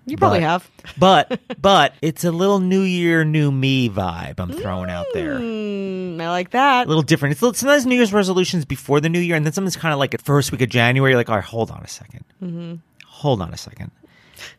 You 0.07 0.17
probably 0.17 0.39
But- 0.41 0.45
have. 0.45 0.71
But 0.99 1.41
but 1.61 1.93
it's 2.01 2.25
a 2.25 2.33
little 2.33 2.61
New 2.61 2.81
Year, 2.81 3.25
New 3.25 3.53
Me 3.53 3.91
vibe 3.91 4.41
I'm 4.41 4.51
throwing 4.53 4.89
out 4.91 5.07
there. 5.13 5.39
Mm, 5.39 6.21
I 6.21 6.31
like 6.31 6.51
that. 6.51 6.87
A 6.87 6.89
little 6.89 7.03
different. 7.03 7.33
It's 7.33 7.43
little- 7.43 7.55
sometimes 7.55 7.85
New 7.85 7.95
Year's 7.95 8.13
resolutions 8.13 8.65
before 8.65 9.01
the 9.03 9.11
New 9.11 9.21
Year, 9.21 9.37
and 9.37 9.45
then 9.45 9.53
something's 9.53 9.77
kind 9.77 9.93
of 9.93 9.99
like 9.99 10.15
at 10.15 10.23
first 10.23 10.51
week 10.51 10.63
of 10.63 10.71
January. 10.71 11.15
Like, 11.15 11.29
all 11.29 11.37
right, 11.37 11.45
hold 11.45 11.71
on 11.71 11.81
a 11.81 11.87
2nd 11.87 12.23
Mm-hmm. 12.43 12.75
Hold 13.07 13.43
on 13.43 13.53
a 13.53 13.57
second. 13.59 13.91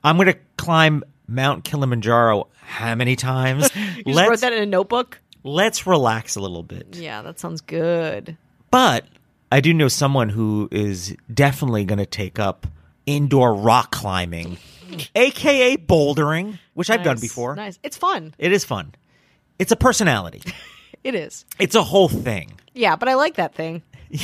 I'm 0.03 0.17
going 0.17 0.27
to 0.27 0.37
climb 0.57 1.03
Mount 1.27 1.63
Kilimanjaro 1.63 2.47
how 2.61 2.93
many 2.95 3.15
times? 3.15 3.69
You 4.05 4.13
let's 4.13 4.29
wrote 4.29 4.39
that 4.41 4.53
in 4.53 4.61
a 4.63 4.65
notebook? 4.67 5.19
Let's 5.43 5.85
relax 5.87 6.35
a 6.35 6.39
little 6.41 6.63
bit. 6.63 6.95
Yeah, 6.95 7.21
that 7.21 7.39
sounds 7.39 7.61
good. 7.61 8.37
But 8.71 9.05
I 9.51 9.61
do 9.61 9.73
know 9.73 9.87
someone 9.87 10.29
who 10.29 10.67
is 10.71 11.15
definitely 11.33 11.85
going 11.85 11.99
to 11.99 12.05
take 12.05 12.39
up 12.39 12.67
indoor 13.05 13.55
rock 13.55 13.91
climbing, 13.91 14.57
aka 15.15 15.77
bouldering, 15.77 16.59
which 16.73 16.89
I've 16.89 17.03
done 17.03 17.19
before. 17.19 17.55
Nice. 17.55 17.79
It's 17.83 17.97
fun. 17.97 18.33
It 18.37 18.51
is 18.51 18.63
fun. 18.65 18.93
It's 19.57 19.71
a 19.71 19.75
personality. 19.77 20.41
It 21.01 21.15
is. 21.15 21.45
It's 21.59 21.75
a 21.75 21.81
whole 21.83 22.09
thing. 22.09 22.59
Yeah, 22.73 22.97
but 22.97 23.07
I 23.07 23.13
like 23.13 23.35
that 23.35 23.55
thing. 23.55 23.83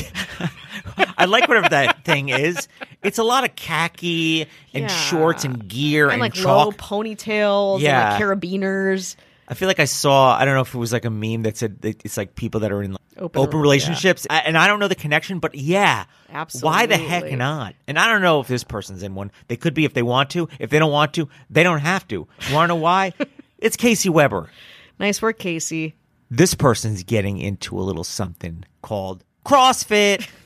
I 1.17 1.24
like 1.24 1.48
whatever 1.48 1.69
that 1.69 2.03
thing 2.03 2.27
is. 2.27 2.67
It's 3.01 3.17
a 3.17 3.24
lot 3.24 3.45
of 3.45 3.55
khaki 3.55 4.41
and 4.74 4.84
Yeah. 4.84 4.88
shorts 4.88 5.45
and 5.45 5.67
gear 5.67 6.05
and, 6.05 6.13
And 6.15 6.22
like 6.22 6.34
chalk. 6.34 6.65
low 6.65 6.72
ponytails 6.74 7.79
Yeah. 7.79 8.17
and 8.17 8.29
like 8.29 8.39
carabiners. 8.41 9.15
I 9.47 9.53
feel 9.53 9.67
like 9.67 9.79
I 9.79 9.85
saw. 9.85 10.35
I 10.37 10.43
don't 10.45 10.55
know 10.55 10.61
if 10.61 10.73
it 10.73 10.77
was 10.77 10.91
like 10.91 11.05
a 11.05 11.09
meme 11.09 11.43
that 11.43 11.55
said 11.57 11.81
that 11.81 12.03
it's 12.03 12.17
like 12.17 12.35
people 12.35 12.61
that 12.61 12.71
are 12.71 12.81
in 12.81 12.91
like, 12.93 13.01
Open- 13.17 13.41
open, 13.41 13.59
relationships, 13.59 14.25
I- 14.29 14.39
and 14.39 14.57
I 14.57 14.67
don't 14.67 14.79
know 14.79 14.87
the 14.87 14.95
connection, 14.95 15.39
but 15.39 15.55
yeah, 15.55 16.05
Absolutely. 16.29 16.67
Why 16.67 16.85
the 16.87 16.97
heck 16.97 17.31
not? 17.31 17.75
And 17.87 17.97
I 17.97 18.07
don't 18.07 18.21
know 18.21 18.39
if 18.41 18.47
this 18.47 18.63
person's 18.63 19.03
in 19.03 19.15
one. 19.15 19.31
They 19.47 19.55
could 19.55 19.73
be 19.73 19.85
if 19.85 19.93
they 19.93 20.03
want 20.03 20.31
to. 20.31 20.49
If 20.59 20.69
they 20.69 20.79
don't 20.79 20.91
want 20.91 21.13
to, 21.13 21.29
they 21.49 21.63
don't 21.63 21.79
have 21.79 22.07
to. 22.09 22.27
You 22.49 22.53
want 22.55 22.65
to 22.69 22.75
know 22.75 22.81
why? 22.81 23.13
it's 23.57 23.77
Casey 23.77 24.09
Weber. 24.09 24.49
Nice 24.99 25.21
work, 25.21 25.37
Casey. 25.39 25.95
This 26.31 26.55
person's 26.55 27.03
getting 27.03 27.37
into 27.37 27.77
a 27.79 27.83
little 27.83 28.03
something 28.03 28.65
called 28.81 29.23
CrossFit. 29.45 30.27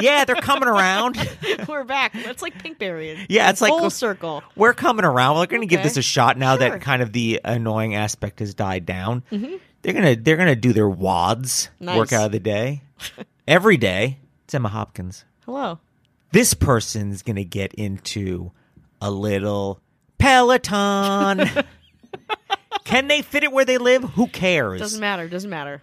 yeah, 0.00 0.24
they're 0.24 0.36
coming 0.36 0.68
around. 0.68 1.16
We're 1.68 1.84
back. 1.84 2.12
That's 2.12 2.42
like 2.42 2.62
Pinkberry. 2.62 3.26
Yeah, 3.28 3.50
it's 3.50 3.60
like 3.60 3.70
full 3.70 3.90
circle. 3.90 4.42
We're 4.56 4.74
coming 4.74 5.04
around. 5.04 5.36
We're 5.36 5.46
going 5.46 5.62
to 5.62 5.66
give 5.66 5.82
this 5.82 5.96
a 5.96 6.02
shot 6.02 6.36
now 6.38 6.56
Sure. 6.56 6.70
that 6.70 6.80
kind 6.80 7.02
of 7.02 7.12
the 7.12 7.40
annoying 7.44 7.94
aspect 7.94 8.40
has 8.40 8.54
died 8.54 8.86
down. 8.86 9.22
Mm-hmm. 9.30 9.56
They're 9.82 9.94
gonna 9.94 10.14
they're 10.16 10.36
gonna 10.36 10.54
do 10.54 10.72
their 10.72 10.88
WODs 10.88 11.68
Nice. 11.80 11.96
workout 11.96 12.26
of 12.26 12.32
the 12.32 12.38
day 12.38 12.82
every 13.48 13.76
day. 13.76 14.18
It's 14.44 14.54
Emma 14.54 14.68
Hopkins. 14.68 15.24
Hello. 15.44 15.80
This 16.30 16.54
person's 16.54 17.22
gonna 17.22 17.42
get 17.42 17.74
into 17.74 18.52
a 19.00 19.10
little 19.10 19.80
Peloton. 20.18 21.48
Can 22.84 23.08
they 23.08 23.22
fit 23.22 23.42
it 23.44 23.52
where 23.52 23.64
they 23.64 23.78
live? 23.78 24.02
Who 24.04 24.26
cares? 24.28 24.80
Doesn't 24.80 25.00
matter. 25.00 25.28
Doesn't 25.28 25.50
matter. 25.50 25.82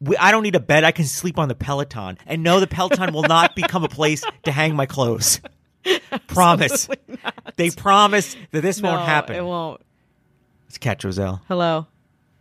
We, 0.00 0.16
I 0.16 0.30
don't 0.30 0.42
need 0.42 0.54
a 0.54 0.60
bed. 0.60 0.84
I 0.84 0.92
can 0.92 1.04
sleep 1.04 1.38
on 1.38 1.48
the 1.48 1.54
Peloton. 1.54 2.18
And 2.26 2.42
no, 2.42 2.60
the 2.60 2.66
Peloton 2.66 3.12
will 3.12 3.22
not 3.22 3.54
become 3.56 3.84
a 3.84 3.88
place 3.88 4.24
to 4.44 4.52
hang 4.52 4.74
my 4.74 4.86
clothes. 4.86 5.40
Promise. 6.26 6.88
They 7.56 7.70
promise 7.70 8.36
that 8.50 8.60
this 8.62 8.80
No, 8.80 8.92
won't 8.92 9.06
happen. 9.06 9.36
It 9.36 9.44
won't. 9.44 9.80
It's 10.68 10.78
Cat 10.78 11.02
Roselle. 11.02 11.42
Hello. 11.48 11.86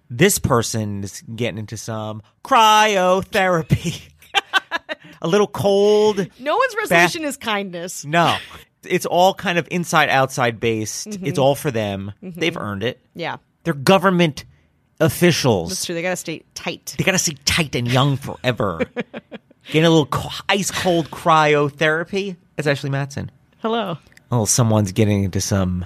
This 0.10 0.40
person 0.40 1.04
is 1.04 1.22
getting 1.36 1.58
into 1.58 1.78
some 1.78 2.22
cryotherapy. 2.44 4.10
a 5.22 5.28
little 5.28 5.48
cold. 5.48 6.28
No 6.40 6.58
one's 6.58 6.76
resolution 6.76 7.24
is 7.24 7.38
kindness. 7.38 8.06
No. 8.06 8.38
It's 8.84 9.06
all 9.06 9.34
kind 9.34 9.58
of 9.58 9.68
inside 9.72 10.10
outside 10.10 10.60
based. 10.60 11.10
Mm-hmm. 11.10 11.26
It's 11.26 11.40
all 11.40 11.56
for 11.56 11.72
them. 11.72 12.14
They've 12.22 12.56
earned 12.56 12.84
it. 12.84 13.00
Yeah, 13.14 13.38
They're 13.64 13.74
government 13.74 14.46
officials. 15.00 15.70
that's 15.70 15.86
true. 15.86 15.96
They 15.96 16.02
gotta 16.02 16.16
stay 16.16 16.44
tight. 16.54 16.96
They 16.98 17.04
got 17.04 17.12
to 17.14 17.18
stay 17.18 17.36
tight 17.46 17.76
and 17.76 17.88
young 17.88 18.18
forever. 18.18 18.82
Getting 19.68 19.86
a 19.86 19.90
little 19.90 20.06
co- 20.08 20.30
ice 20.48 20.72
cold 20.72 21.12
cryotherapy. 21.12 22.36
It's 22.58 22.68
Ashley 22.68 22.90
Matson. 22.90 23.30
Hello. 23.60 23.98
Oh, 24.32 24.46
someone's 24.46 24.92
getting 24.92 25.24
into 25.26 25.42
some 25.42 25.86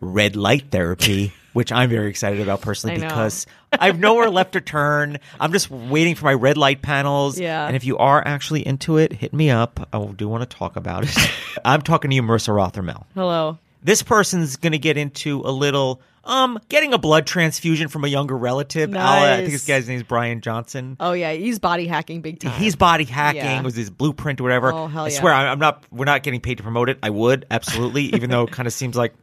red 0.00 0.34
light 0.36 0.70
therapy, 0.70 1.32
which 1.52 1.70
I'm 1.72 1.90
very 1.90 2.08
excited 2.08 2.40
about 2.40 2.60
personally 2.60 2.96
I 3.02 3.06
because 3.06 3.46
I 3.72 3.86
have 3.86 3.98
nowhere 3.98 4.30
left 4.30 4.52
to 4.52 4.60
turn. 4.60 5.18
I'm 5.40 5.52
just 5.52 5.70
waiting 5.70 6.14
for 6.14 6.24
my 6.26 6.34
red 6.34 6.56
light 6.56 6.80
panels. 6.80 7.38
Yeah. 7.38 7.66
And 7.66 7.76
if 7.76 7.84
you 7.84 7.98
are 7.98 8.22
actually 8.26 8.66
into 8.66 8.96
it, 8.98 9.12
hit 9.12 9.32
me 9.34 9.50
up. 9.50 9.88
I 9.92 10.04
do 10.06 10.28
want 10.28 10.48
to 10.48 10.56
talk 10.56 10.76
about 10.76 11.04
it. 11.04 11.30
I'm 11.64 11.82
talking 11.82 12.10
to 12.10 12.14
you, 12.14 12.22
Marissa 12.22 12.48
Rothermel. 12.54 13.04
Hello. 13.14 13.58
This 13.88 14.02
person's 14.02 14.56
going 14.56 14.72
to 14.72 14.78
get 14.78 14.98
into 14.98 15.40
a 15.40 15.50
little, 15.50 16.02
um, 16.22 16.58
getting 16.68 16.92
a 16.92 16.98
blood 16.98 17.26
transfusion 17.26 17.88
from 17.88 18.04
a 18.04 18.08
younger 18.08 18.36
relative. 18.36 18.94
I'll- 18.94 19.32
I 19.32 19.36
think 19.38 19.50
this 19.52 19.64
guy's 19.66 19.88
name 19.88 19.96
is 19.96 20.02
Brian 20.02 20.42
Johnson. 20.42 20.98
Oh 21.00 21.12
yeah, 21.12 21.32
he's 21.32 21.58
body 21.58 21.86
hacking 21.86 22.20
big 22.20 22.38
time. 22.38 22.52
He's 22.60 22.76
body 22.76 23.04
hacking 23.04 23.40
Yeah. 23.40 23.62
with 23.62 23.74
his 23.74 23.88
blueprint 23.88 24.40
or 24.40 24.42
whatever. 24.42 24.74
Oh, 24.74 24.88
hell 24.88 25.06
I 25.06 25.08
swear, 25.08 25.32
I'm 25.32 25.58
not. 25.58 25.84
We're 25.90 26.04
not 26.04 26.22
getting 26.22 26.42
paid 26.42 26.58
to 26.58 26.62
promote 26.62 26.90
it. 26.90 26.98
I 27.02 27.08
would 27.08 27.46
absolutely, 27.50 28.02
even 28.14 28.28
though 28.28 28.42
it 28.42 28.50
kind 28.50 28.66
of 28.66 28.74
seems 28.74 28.94
like, 28.94 29.14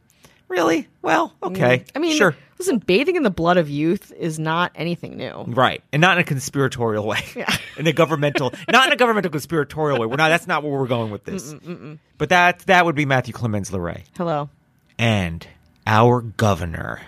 really, 0.48 0.88
well, 1.00 1.32
okay. 1.44 1.78
Mm. 1.78 1.90
I 1.94 1.98
mean, 2.00 2.16
sure, 2.18 2.34
listen, 2.58 2.78
bathing 2.78 3.14
in 3.14 3.22
the 3.22 3.30
blood 3.30 3.58
of 3.58 3.70
youth 3.70 4.10
is 4.18 4.40
not 4.40 4.72
anything 4.74 5.16
new. 5.16 5.44
right, 5.46 5.80
and 5.92 6.00
not 6.00 6.16
in 6.16 6.22
a 6.22 6.24
conspiratorial 6.24 7.06
way. 7.06 7.20
yeah. 7.36 7.56
in 7.76 7.86
a 7.86 7.92
governmental, 7.92 8.52
not 8.68 8.88
in 8.88 8.92
a 8.92 8.96
governmental 8.96 9.30
conspiratorial 9.30 10.00
way. 10.00 10.06
We're 10.06 10.16
not. 10.16 10.30
That's 10.30 10.48
not 10.48 10.64
where 10.64 10.72
we're 10.72 10.88
going 10.88 11.12
with 11.12 11.22
this. 11.24 11.54
But 12.18 12.30
that 12.30 12.60
that 12.60 12.84
would 12.84 12.96
be 12.96 13.04
Matthew 13.04 13.32
Clemens 13.34 13.70
Leray 13.70 14.02
Hello. 14.16 14.48
And 14.98 15.46
our 15.86 16.20
governor, 16.20 17.02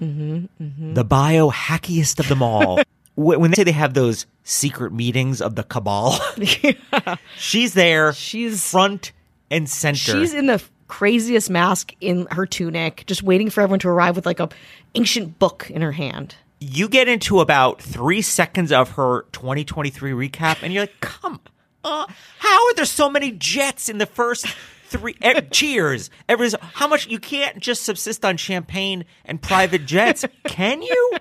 Mm-hmm, 0.00 0.94
the 0.94 1.04
biohackiest 1.04 2.20
of 2.20 2.28
them 2.28 2.42
all. 2.42 2.80
When 3.16 3.50
they 3.50 3.56
say 3.56 3.64
they 3.64 3.72
have 3.72 3.94
those 3.94 4.26
secret 4.44 4.92
meetings 4.92 5.42
of 5.42 5.56
the 5.56 5.64
cabal, 5.64 6.20
she's 7.36 7.74
there. 7.74 8.12
She's- 8.12 8.70
front 8.70 9.10
and 9.50 9.68
center. 9.68 9.96
She's 10.12 10.32
in 10.34 10.46
the 10.46 10.62
craziest 10.86 11.50
mask 11.50 11.94
in 12.00 12.28
her 12.30 12.46
tunic, 12.46 13.02
just 13.08 13.24
waiting 13.24 13.50
for 13.50 13.60
everyone 13.60 13.80
to 13.80 13.88
arrive 13.88 14.14
with 14.14 14.24
like 14.24 14.38
a 14.38 14.48
ancient 14.94 15.40
book 15.40 15.68
in 15.68 15.82
her 15.82 15.90
hand. 15.90 16.36
you 16.60 16.88
get 16.88 17.08
into 17.08 17.40
about 17.40 17.82
three 17.82 18.22
seconds 18.22 18.70
of 18.70 18.90
her 18.92 19.22
2023 19.32 20.12
recap, 20.12 20.62
and 20.62 20.72
you're 20.72 20.84
like, 20.84 21.00
"Come, 21.00 21.40
uh, 21.82 22.06
how 22.38 22.66
are 22.68 22.74
there 22.74 22.84
so 22.84 23.10
many 23.10 23.32
jets 23.32 23.88
in 23.88 23.98
the 23.98 24.06
first 24.06 24.46
three? 24.88 25.16
eh, 25.22 25.40
cheers, 25.50 26.10
everybody's 26.28 26.54
how 26.74 26.88
much? 26.88 27.06
You 27.06 27.18
can't 27.18 27.58
just 27.58 27.82
subsist 27.84 28.24
on 28.24 28.36
champagne 28.36 29.04
and 29.24 29.40
private 29.40 29.86
jets, 29.86 30.24
can 30.44 30.82
you? 30.82 31.12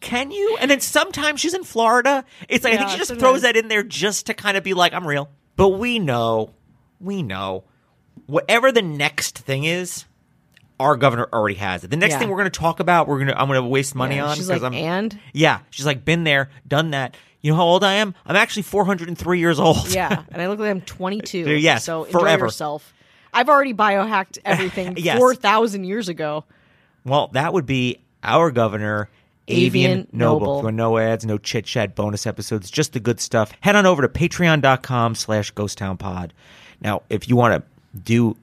Can 0.00 0.30
you? 0.30 0.56
And 0.60 0.70
then 0.70 0.80
sometimes 0.80 1.40
she's 1.40 1.54
in 1.54 1.64
Florida. 1.64 2.24
It's 2.48 2.64
like 2.64 2.74
I 2.74 2.76
think 2.78 2.90
she 2.90 2.96
just 2.96 3.08
sometimes. 3.08 3.22
throws 3.22 3.42
that 3.42 3.56
in 3.56 3.68
there 3.68 3.82
just 3.82 4.26
to 4.26 4.34
kind 4.34 4.56
of 4.56 4.64
be 4.64 4.74
like, 4.74 4.92
"I'm 4.94 5.06
real." 5.06 5.28
But 5.56 5.70
we 5.70 5.98
know, 5.98 6.54
we 7.00 7.22
know, 7.22 7.64
whatever 8.26 8.72
the 8.72 8.82
next 8.82 9.38
thing 9.38 9.64
is, 9.64 10.06
our 10.80 10.96
governor 10.96 11.28
already 11.32 11.54
has 11.56 11.84
it. 11.84 11.90
The 11.90 11.96
next 11.96 12.12
Yeah. 12.14 12.18
thing 12.20 12.28
we're 12.30 12.38
going 12.38 12.50
to 12.50 12.58
talk 12.58 12.80
about, 12.80 13.06
we're 13.06 13.18
going 13.18 13.28
to 13.28 13.40
I'm 13.40 13.46
going 13.46 13.60
to 13.62 13.68
waste 13.68 13.94
money 13.94 14.16
Yeah, 14.16 14.26
on 14.26 14.36
she's 14.36 14.48
'cause 14.48 14.62
like, 14.62 14.72
I'm 14.72 14.74
and 14.74 15.18
yeah. 15.32 15.60
She's 15.70 15.86
like 15.86 16.04
been 16.04 16.24
there, 16.24 16.50
done 16.66 16.90
that. 16.90 17.16
You 17.42 17.52
know 17.52 17.56
how 17.56 17.64
old 17.64 17.84
I 17.84 17.94
am? 17.94 18.14
I'm 18.26 18.36
actually 18.36 18.62
403 18.64 19.38
years 19.38 19.60
old. 19.60 19.88
yeah, 19.94 20.24
and 20.32 20.42
I 20.42 20.48
look 20.48 20.58
like 20.58 20.70
I'm 20.70 20.80
22. 20.80 21.50
Yes, 21.56 21.84
so 21.84 22.04
enjoy 22.04 22.18
forever. 22.18 22.46
yourself. 22.46 22.92
I've 23.32 23.48
already 23.48 23.72
biohacked 23.74 24.38
everything 24.44 24.96
Yes. 24.98 25.18
4,000 25.18 25.84
years 25.84 26.08
ago. 26.08 26.44
Well, 27.04 27.28
that 27.28 27.52
would 27.54 27.64
be 27.66 27.98
our 28.22 28.50
governor, 28.50 29.08
Avian, 29.48 29.90
Avian 29.90 30.06
Noble. 30.12 30.56
Noble. 30.62 30.72
No 30.72 30.98
ads, 30.98 31.24
no 31.24 31.38
chit 31.38 31.64
chat, 31.64 31.94
bonus 31.94 32.26
episodes, 32.26 32.70
just 32.70 32.92
the 32.92 33.00
good 33.00 33.20
stuff. 33.20 33.52
Head 33.60 33.74
on 33.76 33.86
over 33.86 34.02
to 34.02 34.08
patreon.com 34.08 35.14
slash 35.14 35.52
ghosttownpod. 35.54 36.30
Now, 36.82 37.02
if 37.08 37.28
you 37.28 37.36
want 37.36 37.62
to 37.64 37.98
do 37.98 38.36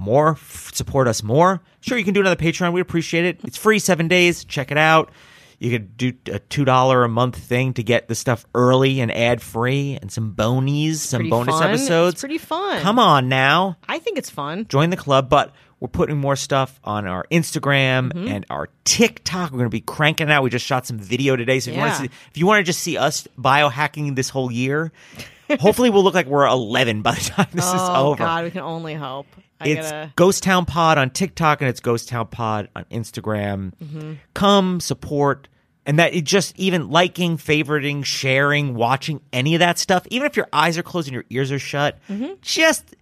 more, 0.00 0.30
f- 0.30 0.70
support 0.74 1.06
us 1.08 1.22
more, 1.22 1.60
sure, 1.80 1.96
you 1.98 2.04
can 2.04 2.14
do 2.14 2.20
another 2.20 2.36
Patreon. 2.36 2.72
We 2.72 2.80
appreciate 2.80 3.24
it. 3.24 3.40
It's 3.44 3.56
free 3.56 3.78
seven 3.78 4.08
days. 4.08 4.44
Check 4.44 4.70
it 4.70 4.78
out. 4.78 5.10
You 5.58 5.70
could 5.70 5.96
do 5.98 6.08
a 6.32 6.38
$2 6.40 7.04
a 7.04 7.08
month 7.08 7.36
thing 7.36 7.74
to 7.74 7.82
get 7.82 8.08
the 8.08 8.14
stuff 8.14 8.46
early 8.54 9.00
and 9.00 9.14
ad 9.14 9.42
free 9.42 9.98
and 10.00 10.10
some 10.10 10.32
bonies, 10.32 11.02
some 11.02 11.18
Pretty 11.18 11.30
bonus 11.30 11.58
fun. 11.58 11.68
episodes. 11.68 12.14
It's 12.14 12.22
pretty 12.22 12.38
fun. 12.38 12.80
Come 12.80 12.98
on 12.98 13.28
now 13.28 13.76
I 13.86 13.98
think 13.98 14.16
it's 14.16 14.30
fun. 14.30 14.66
join 14.70 14.88
the 14.88 14.96
club, 14.96 15.28
but 15.28 15.52
we're 15.78 15.88
putting 15.88 16.16
more 16.16 16.34
stuff 16.36 16.80
on 16.82 17.06
our 17.06 17.26
Instagram 17.30 18.10
Mm-hmm. 18.12 18.28
and 18.28 18.46
our 18.48 18.68
TikTok. 18.84 19.50
We're 19.52 19.58
going 19.58 19.70
to 19.70 19.74
be 19.74 19.82
cranking 19.82 20.28
it 20.28 20.32
out. 20.32 20.42
We 20.42 20.48
just 20.48 20.64
shot 20.64 20.86
some 20.86 20.98
video 20.98 21.36
today, 21.36 21.60
so 21.60 21.70
if 21.70 21.76
you 21.76 21.80
want 21.82 21.90
Yeah. 21.92 21.96
to 21.96 22.02
see, 22.04 22.14
if 22.30 22.36
you 22.38 22.46
want 22.46 22.60
to 22.60 22.64
just 22.64 22.80
see 22.80 22.96
us 22.96 23.28
biohacking 23.38 24.16
this 24.16 24.30
whole 24.30 24.50
year, 24.50 24.92
hopefully 25.60 25.90
we'll 25.90 26.04
look 26.04 26.14
like 26.14 26.26
we're 26.26 26.46
11 26.46 27.02
by 27.02 27.14
the 27.14 27.20
time 27.20 27.46
this 27.52 27.66
is 27.66 27.70
oh, 27.74 28.08
over. 28.12 28.18
God, 28.18 28.44
we 28.44 28.50
can 28.50 28.62
only 28.62 28.94
hope. 28.94 29.26
I 29.60 29.68
It's 29.68 29.90
gotta. 29.90 30.12
Ghost 30.16 30.42
Town 30.42 30.64
Pod 30.66 30.98
on 30.98 31.10
TikTok 31.10 31.60
and 31.60 31.68
it's 31.68 31.80
Ghost 31.80 32.08
Town 32.08 32.26
Pod 32.26 32.68
on 32.74 32.84
Instagram. 32.90 33.72
Mm-hmm. 33.82 34.12
Come 34.34 34.80
support. 34.80 35.48
And 35.86 35.98
that 35.98 36.14
it 36.14 36.24
just 36.24 36.56
even 36.58 36.90
liking, 36.90 37.36
favoriting, 37.38 38.04
sharing, 38.04 38.74
watching 38.74 39.20
any 39.32 39.54
of 39.54 39.60
that 39.60 39.78
stuff, 39.78 40.06
even 40.10 40.26
if 40.26 40.36
your 40.36 40.46
eyes 40.52 40.76
are 40.78 40.82
closed 40.82 41.08
and 41.08 41.14
your 41.14 41.24
ears 41.30 41.50
are 41.50 41.58
shut, 41.58 41.98
Mm-hmm. 42.08 42.34
just 42.42 42.94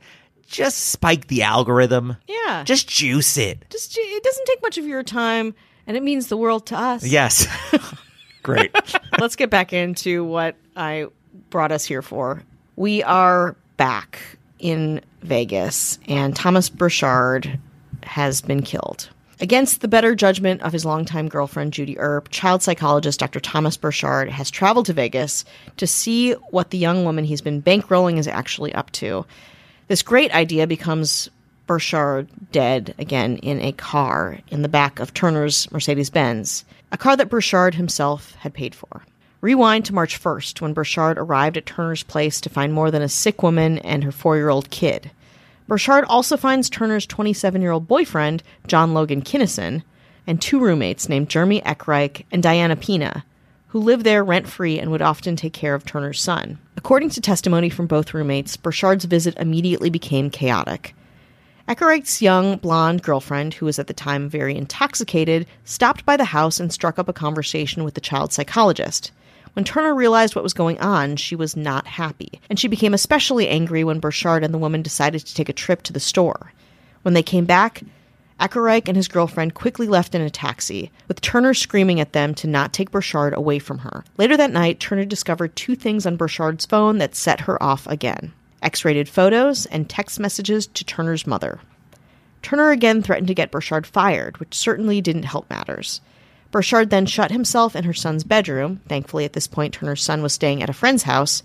just 0.46 0.78
spike 0.78 1.26
the 1.26 1.42
algorithm. 1.42 2.16
Yeah. 2.26 2.62
Just 2.64 2.88
juice 2.88 3.36
it. 3.36 3.66
Just 3.68 3.96
it 3.98 4.22
doesn't 4.22 4.46
take 4.46 4.62
much 4.62 4.78
of 4.78 4.86
your 4.86 5.02
time, 5.02 5.54
and 5.86 5.96
it 5.96 6.02
means 6.02 6.28
the 6.28 6.36
world 6.38 6.66
to 6.66 6.76
us. 6.78 7.04
Yes. 7.04 7.46
Great. 8.42 8.74
Let's 9.20 9.36
get 9.36 9.50
back 9.50 9.72
into 9.74 10.24
what 10.24 10.56
I 10.74 11.08
brought 11.50 11.72
us 11.72 11.84
here 11.84 12.00
for. 12.00 12.42
We 12.76 13.02
are 13.02 13.56
back 13.76 14.20
in 14.58 15.00
Vegas, 15.22 15.98
and 16.08 16.34
Thomas 16.34 16.68
Burchard 16.68 17.58
has 18.02 18.40
been 18.40 18.62
killed. 18.62 19.08
Against 19.40 19.82
the 19.82 19.88
better 19.88 20.16
judgment 20.16 20.62
of 20.62 20.72
his 20.72 20.84
longtime 20.84 21.28
girlfriend, 21.28 21.72
Judy 21.72 21.96
Earp, 21.98 22.28
child 22.30 22.62
psychologist 22.62 23.20
Dr. 23.20 23.38
Thomas 23.38 23.76
Burchard 23.76 24.30
has 24.30 24.50
traveled 24.50 24.86
to 24.86 24.92
Vegas 24.92 25.44
to 25.76 25.86
see 25.86 26.32
what 26.50 26.70
the 26.70 26.78
young 26.78 27.04
woman 27.04 27.24
he's 27.24 27.40
been 27.40 27.62
bankrolling 27.62 28.18
is 28.18 28.26
actually 28.26 28.74
up 28.74 28.90
to. 28.92 29.24
This 29.86 30.02
great 30.02 30.34
idea 30.34 30.66
becomes 30.66 31.30
Burchard 31.68 32.28
dead 32.50 32.94
again 32.98 33.36
in 33.36 33.60
a 33.60 33.72
car 33.72 34.40
in 34.48 34.62
the 34.62 34.68
back 34.68 34.98
of 34.98 35.14
Turner's 35.14 35.70
Mercedes 35.70 36.10
Benz, 36.10 36.64
a 36.90 36.98
car 36.98 37.16
that 37.16 37.28
Burchard 37.28 37.76
himself 37.76 38.34
had 38.36 38.54
paid 38.54 38.74
for. 38.74 39.02
Rewind 39.40 39.84
to 39.84 39.94
March 39.94 40.20
1st, 40.20 40.60
when 40.60 40.72
Burchard 40.72 41.16
arrived 41.16 41.56
at 41.56 41.64
Turner's 41.64 42.02
place 42.02 42.40
to 42.40 42.50
find 42.50 42.72
more 42.72 42.90
than 42.90 43.02
a 43.02 43.08
sick 43.08 43.40
woman 43.40 43.78
and 43.78 44.02
her 44.02 44.10
four 44.10 44.36
year 44.36 44.48
old 44.48 44.68
kid. 44.70 45.12
Burchard 45.68 46.04
also 46.06 46.36
finds 46.36 46.68
Turner's 46.68 47.06
27 47.06 47.62
year 47.62 47.70
old 47.70 47.86
boyfriend, 47.86 48.42
John 48.66 48.94
Logan 48.94 49.22
Kinnison, 49.22 49.84
and 50.26 50.42
two 50.42 50.58
roommates 50.58 51.08
named 51.08 51.28
Jeremy 51.28 51.60
Eckreich 51.60 52.24
and 52.32 52.42
Diana 52.42 52.74
Pina, 52.74 53.24
who 53.68 53.78
lived 53.78 54.02
there 54.02 54.24
rent 54.24 54.48
free 54.48 54.80
and 54.80 54.90
would 54.90 55.02
often 55.02 55.36
take 55.36 55.52
care 55.52 55.74
of 55.76 55.84
Turner's 55.84 56.20
son. 56.20 56.58
According 56.76 57.10
to 57.10 57.20
testimony 57.20 57.70
from 57.70 57.86
both 57.86 58.12
roommates, 58.12 58.56
Burchard's 58.56 59.04
visit 59.04 59.36
immediately 59.38 59.88
became 59.88 60.30
chaotic. 60.30 60.96
Eckereich's 61.68 62.20
young 62.20 62.56
blonde 62.56 63.04
girlfriend, 63.04 63.54
who 63.54 63.66
was 63.66 63.78
at 63.78 63.86
the 63.86 63.92
time 63.92 64.28
very 64.28 64.56
intoxicated, 64.56 65.46
stopped 65.64 66.04
by 66.04 66.16
the 66.16 66.24
house 66.24 66.58
and 66.58 66.72
struck 66.72 66.98
up 66.98 67.08
a 67.08 67.12
conversation 67.12 67.84
with 67.84 67.94
the 67.94 68.00
child 68.00 68.32
psychologist. 68.32 69.12
When 69.58 69.64
Turner 69.64 69.92
realized 69.92 70.36
what 70.36 70.44
was 70.44 70.54
going 70.54 70.78
on, 70.78 71.16
she 71.16 71.34
was 71.34 71.56
not 71.56 71.88
happy, 71.88 72.40
and 72.48 72.60
she 72.60 72.68
became 72.68 72.94
especially 72.94 73.48
angry 73.48 73.82
when 73.82 73.98
Burchard 73.98 74.44
and 74.44 74.54
the 74.54 74.58
woman 74.58 74.82
decided 74.82 75.26
to 75.26 75.34
take 75.34 75.48
a 75.48 75.52
trip 75.52 75.82
to 75.82 75.92
the 75.92 75.98
store. 75.98 76.52
When 77.02 77.14
they 77.14 77.24
came 77.24 77.44
back, 77.44 77.82
Eckereich 78.38 78.86
and 78.86 78.96
his 78.96 79.08
girlfriend 79.08 79.54
quickly 79.54 79.88
left 79.88 80.14
in 80.14 80.22
a 80.22 80.30
taxi, 80.30 80.92
with 81.08 81.20
Turner 81.20 81.54
screaming 81.54 81.98
at 81.98 82.12
them 82.12 82.36
to 82.36 82.46
not 82.46 82.72
take 82.72 82.92
Burchard 82.92 83.34
away 83.34 83.58
from 83.58 83.78
her. 83.78 84.04
Later 84.16 84.36
that 84.36 84.52
night, 84.52 84.78
Turner 84.78 85.04
discovered 85.04 85.56
two 85.56 85.74
things 85.74 86.06
on 86.06 86.16
Burchard's 86.16 86.64
phone 86.64 86.98
that 86.98 87.16
set 87.16 87.40
her 87.40 87.60
off 87.60 87.84
again 87.88 88.32
X 88.62 88.84
rated 88.84 89.08
photos 89.08 89.66
and 89.66 89.90
text 89.90 90.20
messages 90.20 90.68
to 90.68 90.84
Turner's 90.84 91.26
mother. 91.26 91.58
Turner 92.42 92.70
again 92.70 93.02
threatened 93.02 93.26
to 93.26 93.34
get 93.34 93.50
Burchard 93.50 93.88
fired, 93.88 94.38
which 94.38 94.54
certainly 94.54 95.00
didn't 95.00 95.24
help 95.24 95.50
matters. 95.50 96.00
Burchard 96.50 96.90
then 96.90 97.06
shut 97.06 97.30
himself 97.30 97.76
in 97.76 97.84
her 97.84 97.92
son's 97.92 98.24
bedroom. 98.24 98.80
Thankfully, 98.88 99.24
at 99.24 99.34
this 99.34 99.46
point, 99.46 99.74
Turner's 99.74 100.02
son 100.02 100.22
was 100.22 100.32
staying 100.32 100.62
at 100.62 100.70
a 100.70 100.74
friend's 100.74 101.02
house. 101.02 101.42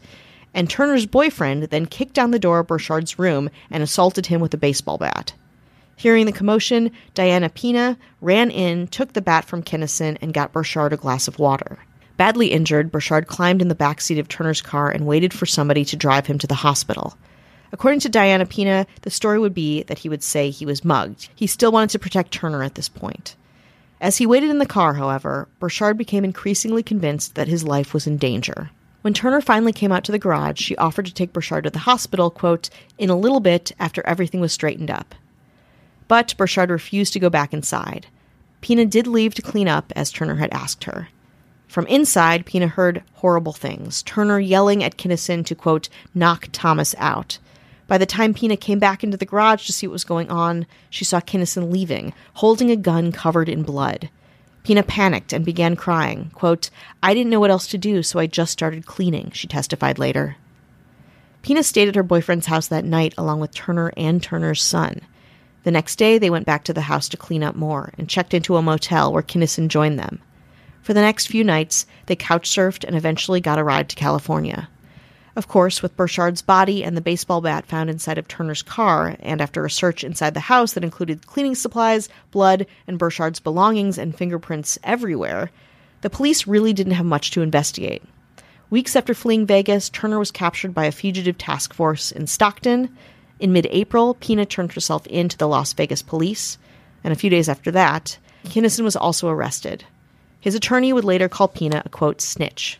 And 0.54 0.70
Turner's 0.70 1.06
boyfriend 1.06 1.64
then 1.64 1.88
kicked 1.88 2.14
down 2.14 2.32
the 2.32 2.40
door 2.40 2.60
of 2.60 2.68
Burchard's 2.68 3.20
room 3.20 3.50
and 3.70 3.84
assaulted 3.84 4.28
him 4.28 4.40
with 4.40 4.54
a 4.54 4.58
baseball 4.58 4.98
bat. 4.98 5.34
Hearing 5.96 6.26
the 6.26 6.32
commotion, 6.32 6.92
Diana 7.14 7.50
Pina 7.50 7.98
ran 8.22 8.50
in, 8.50 8.88
took 8.88 9.14
the 9.14 9.22
bat 9.22 9.46
from 9.46 9.64
Kinnison, 9.64 10.18
and 10.22 10.34
got 10.34 10.54
Burchard 10.54 10.94
a 10.94 10.98
glass 10.98 11.28
of 11.28 11.40
water. 11.40 11.80
Badly 12.18 12.48
injured, 12.48 12.92
Burchard 12.92 13.28
climbed 13.28 13.62
in 13.62 13.68
the 13.68 13.76
back 13.76 14.00
seat 14.00 14.20
of 14.20 14.28
Turner's 14.28 14.62
car 14.62 14.90
and 14.90 15.06
waited 15.06 15.34
for 15.34 15.46
somebody 15.46 15.84
to 15.86 15.96
drive 15.96 16.28
him 16.28 16.38
to 16.40 16.48
the 16.48 16.56
hospital. 16.56 17.18
According 17.72 18.02
to 18.02 18.10
Diana 18.10 18.46
Pina, 18.46 18.86
the 19.02 19.10
story 19.10 19.40
would 19.40 19.54
be 19.54 19.84
that 19.84 19.98
he 19.98 20.10
would 20.10 20.24
say 20.24 20.50
he 20.50 20.66
was 20.66 20.86
mugged. 20.86 21.30
He 21.36 21.48
still 21.48 21.72
wanted 21.72 21.90
to 21.90 22.00
protect 22.00 22.32
Turner 22.32 22.64
at 22.64 22.76
this 22.76 22.88
point. 22.88 23.36
As 24.04 24.18
he 24.18 24.26
waited 24.26 24.50
in 24.50 24.58
the 24.58 24.66
car, 24.66 24.96
however, 24.96 25.48
Burchard 25.60 25.98
became 25.98 26.26
increasingly 26.26 26.84
convinced 26.84 27.36
that 27.36 27.48
his 27.48 27.64
life 27.64 27.94
was 27.94 28.06
in 28.06 28.18
danger. 28.18 28.70
When 29.02 29.14
Turner 29.14 29.40
finally 29.40 29.72
came 29.72 29.94
out 29.94 30.04
to 30.04 30.12
the 30.12 30.20
garage, 30.20 30.60
she 30.60 30.76
offered 30.76 31.06
to 31.06 31.14
take 31.14 31.32
Burchard 31.32 31.64
to 31.64 31.70
the 31.70 31.80
hospital, 31.80 32.30
quote, 32.30 32.70
in 32.98 33.10
a 33.10 33.16
little 33.16 33.40
bit 33.40 33.72
after 33.80 34.06
everything 34.06 34.42
was 34.42 34.52
straightened 34.52 34.92
up. 34.92 35.16
But 36.10 36.36
Burchard 36.36 36.70
refused 36.70 37.14
to 37.14 37.20
go 37.22 37.30
back 37.30 37.54
inside. 37.54 38.08
Pina 38.60 38.86
did 38.86 39.08
leave 39.08 39.36
to 39.36 39.42
clean 39.42 39.70
up 39.70 39.94
as 39.96 40.12
Turner 40.12 40.36
had 40.36 40.52
asked 40.52 40.84
her. 40.84 41.08
From 41.70 41.88
inside, 41.88 42.46
Pina 42.46 42.68
heard 42.68 43.04
horrible 43.14 43.54
things, 43.54 44.04
Turner 44.04 44.38
yelling 44.38 44.84
at 44.84 44.98
Kinnison 44.98 45.46
to, 45.46 45.56
quote, 45.56 45.88
knock 46.14 46.50
Thomas 46.52 46.94
out. 46.98 47.40
By 47.88 47.98
the 47.98 48.06
time 48.06 48.34
Pina 48.34 48.56
came 48.56 48.80
back 48.80 49.04
into 49.04 49.18
the 49.18 49.26
garage 49.26 49.66
to 49.66 49.74
see 49.74 49.88
what 49.88 49.94
was 49.94 50.04
going 50.04 50.30
on, 50.32 50.66
she 50.90 51.06
saw 51.06 51.20
Kinnison 51.20 51.72
leaving, 51.72 52.14
holding 52.36 52.72
a 52.72 52.76
gun 52.76 53.12
covered 53.12 53.50
in 53.50 53.64
blood. 53.64 54.10
Pina 54.64 54.84
panicked 54.84 55.34
and 55.34 55.44
began 55.44 55.76
crying. 55.76 56.32
Quote, 56.34 56.70
I 57.02 57.14
didn't 57.14 57.30
know 57.30 57.40
what 57.40 57.52
else 57.52 57.68
to 57.68 57.78
do, 57.78 58.02
so 58.02 58.20
I 58.20 58.28
just 58.28 58.54
started 58.54 58.86
cleaning, 58.86 59.32
she 59.32 59.48
testified 59.48 60.00
later. 60.00 60.38
Pina 61.42 61.62
stayed 61.62 61.90
at 61.90 61.96
her 61.96 62.04
boyfriend's 62.04 62.46
house 62.46 62.68
that 62.70 62.86
night 62.86 63.14
along 63.18 63.42
with 63.42 63.54
Turner 63.54 63.92
and 63.98 64.24
Turner's 64.24 64.64
son. 64.64 65.02
The 65.64 65.72
next 65.72 65.98
day, 65.98 66.18
they 66.18 66.30
went 66.30 66.46
back 66.46 66.64
to 66.66 66.74
the 66.74 66.82
house 66.82 67.10
to 67.10 67.18
clean 67.18 67.44
up 67.44 67.56
more 67.56 67.94
and 67.98 68.10
checked 68.10 68.34
into 68.34 68.56
a 68.56 68.62
motel 68.62 69.12
where 69.12 69.22
Kinnison 69.22 69.68
joined 69.68 70.00
them. 70.00 70.22
For 70.82 70.94
the 70.94 71.02
next 71.02 71.28
few 71.28 71.44
nights, 71.44 71.86
they 72.06 72.16
couch 72.16 72.50
surfed 72.50 72.86
and 72.86 72.96
eventually 72.96 73.42
got 73.42 73.60
a 73.60 73.64
ride 73.64 73.90
to 73.90 73.96
California. 73.96 74.70
Of 75.36 75.48
course, 75.48 75.82
with 75.82 75.98
Burchard's 75.98 76.44
body 76.44 76.84
and 76.84 76.96
the 76.96 77.02
baseball 77.02 77.42
bat 77.42 77.66
found 77.66 77.90
inside 77.90 78.20
of 78.20 78.28
Turner's 78.28 78.62
car, 78.62 79.16
and 79.20 79.42
after 79.42 79.66
a 79.66 79.72
search 79.72 80.04
inside 80.04 80.36
the 80.36 80.42
house 80.42 80.74
that 80.74 80.84
included 80.84 81.26
cleaning 81.26 81.56
supplies, 81.56 82.08
blood, 82.30 82.68
and 82.88 83.00
Burchard's 83.00 83.40
belongings 83.40 83.98
and 83.98 84.16
fingerprints 84.16 84.78
everywhere, 84.84 85.50
the 86.02 86.10
police 86.10 86.46
really 86.46 86.72
didn't 86.72 86.94
have 86.94 87.06
much 87.06 87.32
to 87.32 87.42
investigate. 87.42 88.04
Weeks 88.70 88.96
after 88.96 89.16
fleeing 89.16 89.48
Vegas, 89.48 89.90
Turner 89.90 90.20
was 90.20 90.32
captured 90.32 90.74
by 90.74 90.86
a 90.86 90.92
fugitive 90.92 91.38
task 91.38 91.74
force 91.74 92.12
in 92.12 92.28
Stockton. 92.28 92.96
In 93.40 93.54
mid 93.54 93.68
April, 93.72 94.14
Pina 94.16 94.46
turned 94.46 94.74
herself 94.74 95.08
in 95.08 95.30
to 95.30 95.38
the 95.38 95.48
Las 95.48 95.74
Vegas 95.74 96.04
police, 96.04 96.60
and 97.04 97.12
a 97.12 97.16
few 97.16 97.32
days 97.32 97.50
after 97.50 97.72
that, 97.72 98.18
Kinnison 98.46 98.86
was 98.86 98.96
also 98.96 99.30
arrested. 99.30 99.84
His 100.40 100.56
attorney 100.56 100.94
would 100.94 101.06
later 101.06 101.30
call 101.30 101.48
Pina 101.48 101.82
a 101.86 101.90
quote 101.90 102.22
snitch. 102.22 102.80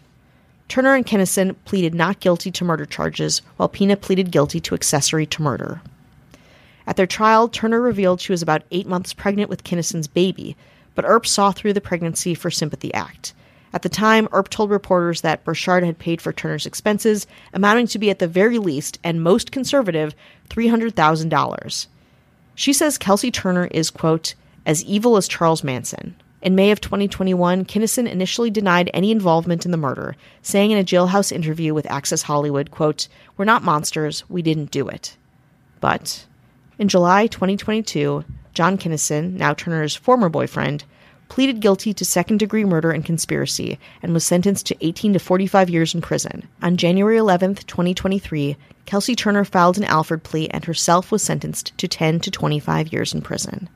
Turner 0.74 0.96
and 0.96 1.06
Kinnison 1.06 1.54
pleaded 1.66 1.94
not 1.94 2.20
guilty 2.20 2.50
to 2.50 2.66
murder 2.66 2.88
charges, 2.88 3.44
while 3.58 3.70
Pina 3.70 3.96
pleaded 3.96 4.32
guilty 4.32 4.60
to 4.62 4.74
accessory 4.74 5.28
to 5.28 5.44
murder. 5.44 5.84
At 6.88 6.96
their 6.96 7.06
trial, 7.06 7.48
Turner 7.48 7.80
revealed 7.80 8.20
she 8.20 8.32
was 8.32 8.42
about 8.42 8.64
eight 8.72 8.88
months 8.88 9.14
pregnant 9.14 9.52
with 9.52 9.64
Kinnison's 9.64 10.08
baby, 10.08 10.58
but 10.96 11.06
Earp 11.06 11.28
saw 11.28 11.52
through 11.52 11.74
the 11.74 11.80
pregnancy 11.80 12.34
for 12.34 12.50
Sympathy 12.50 12.92
Act. 12.92 13.36
At 13.72 13.84
the 13.84 13.88
time, 13.88 14.28
Earp 14.32 14.50
told 14.50 14.72
reporters 14.72 15.22
that 15.22 15.44
Burchard 15.44 15.84
had 15.84 16.00
paid 16.00 16.20
for 16.20 16.34
Turner's 16.34 16.66
expenses, 16.66 17.28
amounting 17.54 17.86
to 17.86 18.00
be 18.00 18.10
at 18.10 18.18
the 18.18 18.28
very 18.28 18.58
least 18.58 18.98
and 19.04 19.22
most 19.22 19.52
conservative 19.52 20.16
$300,000. 20.50 21.88
She 22.56 22.74
says 22.74 22.98
Kelsey 22.98 23.30
Turner 23.30 23.68
is, 23.68 23.92
quote, 23.92 24.34
as 24.66 24.84
evil 24.86 25.18
as 25.18 25.28
Charles 25.28 25.64
Manson. 25.64 26.16
In 26.44 26.56
May 26.56 26.72
of 26.72 26.82
2021, 26.82 27.64
Kinnison 27.64 28.06
initially 28.06 28.50
denied 28.50 28.92
any 28.94 29.12
involvement 29.12 29.64
in 29.64 29.72
the 29.72 29.78
murder, 29.78 30.18
saying 30.42 30.72
in 30.72 30.78
a 30.78 30.84
jailhouse 30.84 31.32
interview 31.32 31.74
with 31.74 31.90
Access 31.90 32.24
Hollywood, 32.24 32.70
quote, 32.70 33.08
We're 33.38 33.46
not 33.46 33.64
monsters, 33.64 34.30
we 34.30 34.42
didn't 34.42 34.70
do 34.70 34.90
it. 34.90 35.16
But 35.80 36.26
in 36.78 36.90
July 36.90 37.28
2022, 37.28 38.26
John 38.54 38.78
Kinnison, 38.78 39.38
now 39.38 39.54
Turner's 39.54 39.96
former 39.96 40.28
boyfriend, 40.28 40.84
pleaded 41.30 41.62
guilty 41.62 41.94
to 41.94 42.04
second 42.04 42.40
degree 42.40 42.66
murder 42.66 42.92
and 42.92 43.06
conspiracy 43.06 43.80
and 44.02 44.14
was 44.14 44.26
sentenced 44.26 44.66
to 44.66 44.86
18 44.86 45.14
to 45.14 45.20
45 45.20 45.70
years 45.70 45.96
in 45.96 46.02
prison. 46.02 46.46
On 46.62 46.76
January 46.76 47.16
11, 47.16 47.56
2023, 47.56 48.58
Kelsey 48.86 49.16
Turner 49.16 49.46
filed 49.46 49.78
an 49.78 49.86
Alford 49.86 50.24
plea 50.24 50.50
and 50.50 50.66
herself 50.66 51.10
was 51.10 51.24
sentenced 51.24 51.72
to 51.78 51.88
10 51.88 52.20
to 52.20 52.30
25 52.30 52.92
years 52.92 53.14
in 53.14 53.22
prison. 53.22 53.70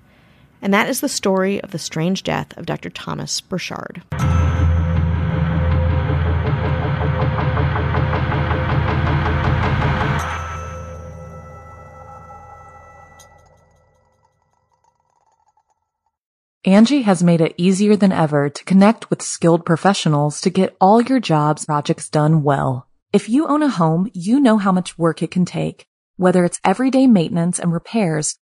And 0.68 0.74
that 0.74 0.90
is 0.90 1.00
the 1.00 1.08
story 1.08 1.62
of 1.64 1.72
the 1.72 1.80
strange 1.80 2.24
death 2.24 2.52
of 2.58 2.66
Dr. 2.66 2.90
Thomas 2.90 3.40
Burchard. 3.40 4.04
Angi 16.66 17.04
has 17.04 17.24
made 17.24 17.40
it 17.40 17.54
easier 17.56 17.96
than 17.96 18.12
ever 18.12 18.50
to 18.50 18.66
connect 18.66 19.10
with 19.10 19.22
skilled 19.22 19.66
professionals 19.66 20.42
to 20.42 20.50
get 20.50 20.76
all 20.82 21.00
your 21.00 21.22
jobs 21.22 21.64
projects 21.64 22.10
done 22.10 22.44
well. 22.44 22.90
If 23.14 23.30
you 23.30 23.48
own 23.48 23.64
a 23.64 23.70
home, 23.70 24.12
you 24.14 24.42
know 24.42 24.58
how 24.58 24.74
much 24.74 24.98
work 24.98 25.24
it 25.24 25.32
can 25.32 25.46
take, 25.46 25.88
whether 26.18 26.44
it's 26.44 26.60
everyday 26.66 27.08
maintenance 27.08 27.58
and 27.58 27.72
repairs 27.72 28.38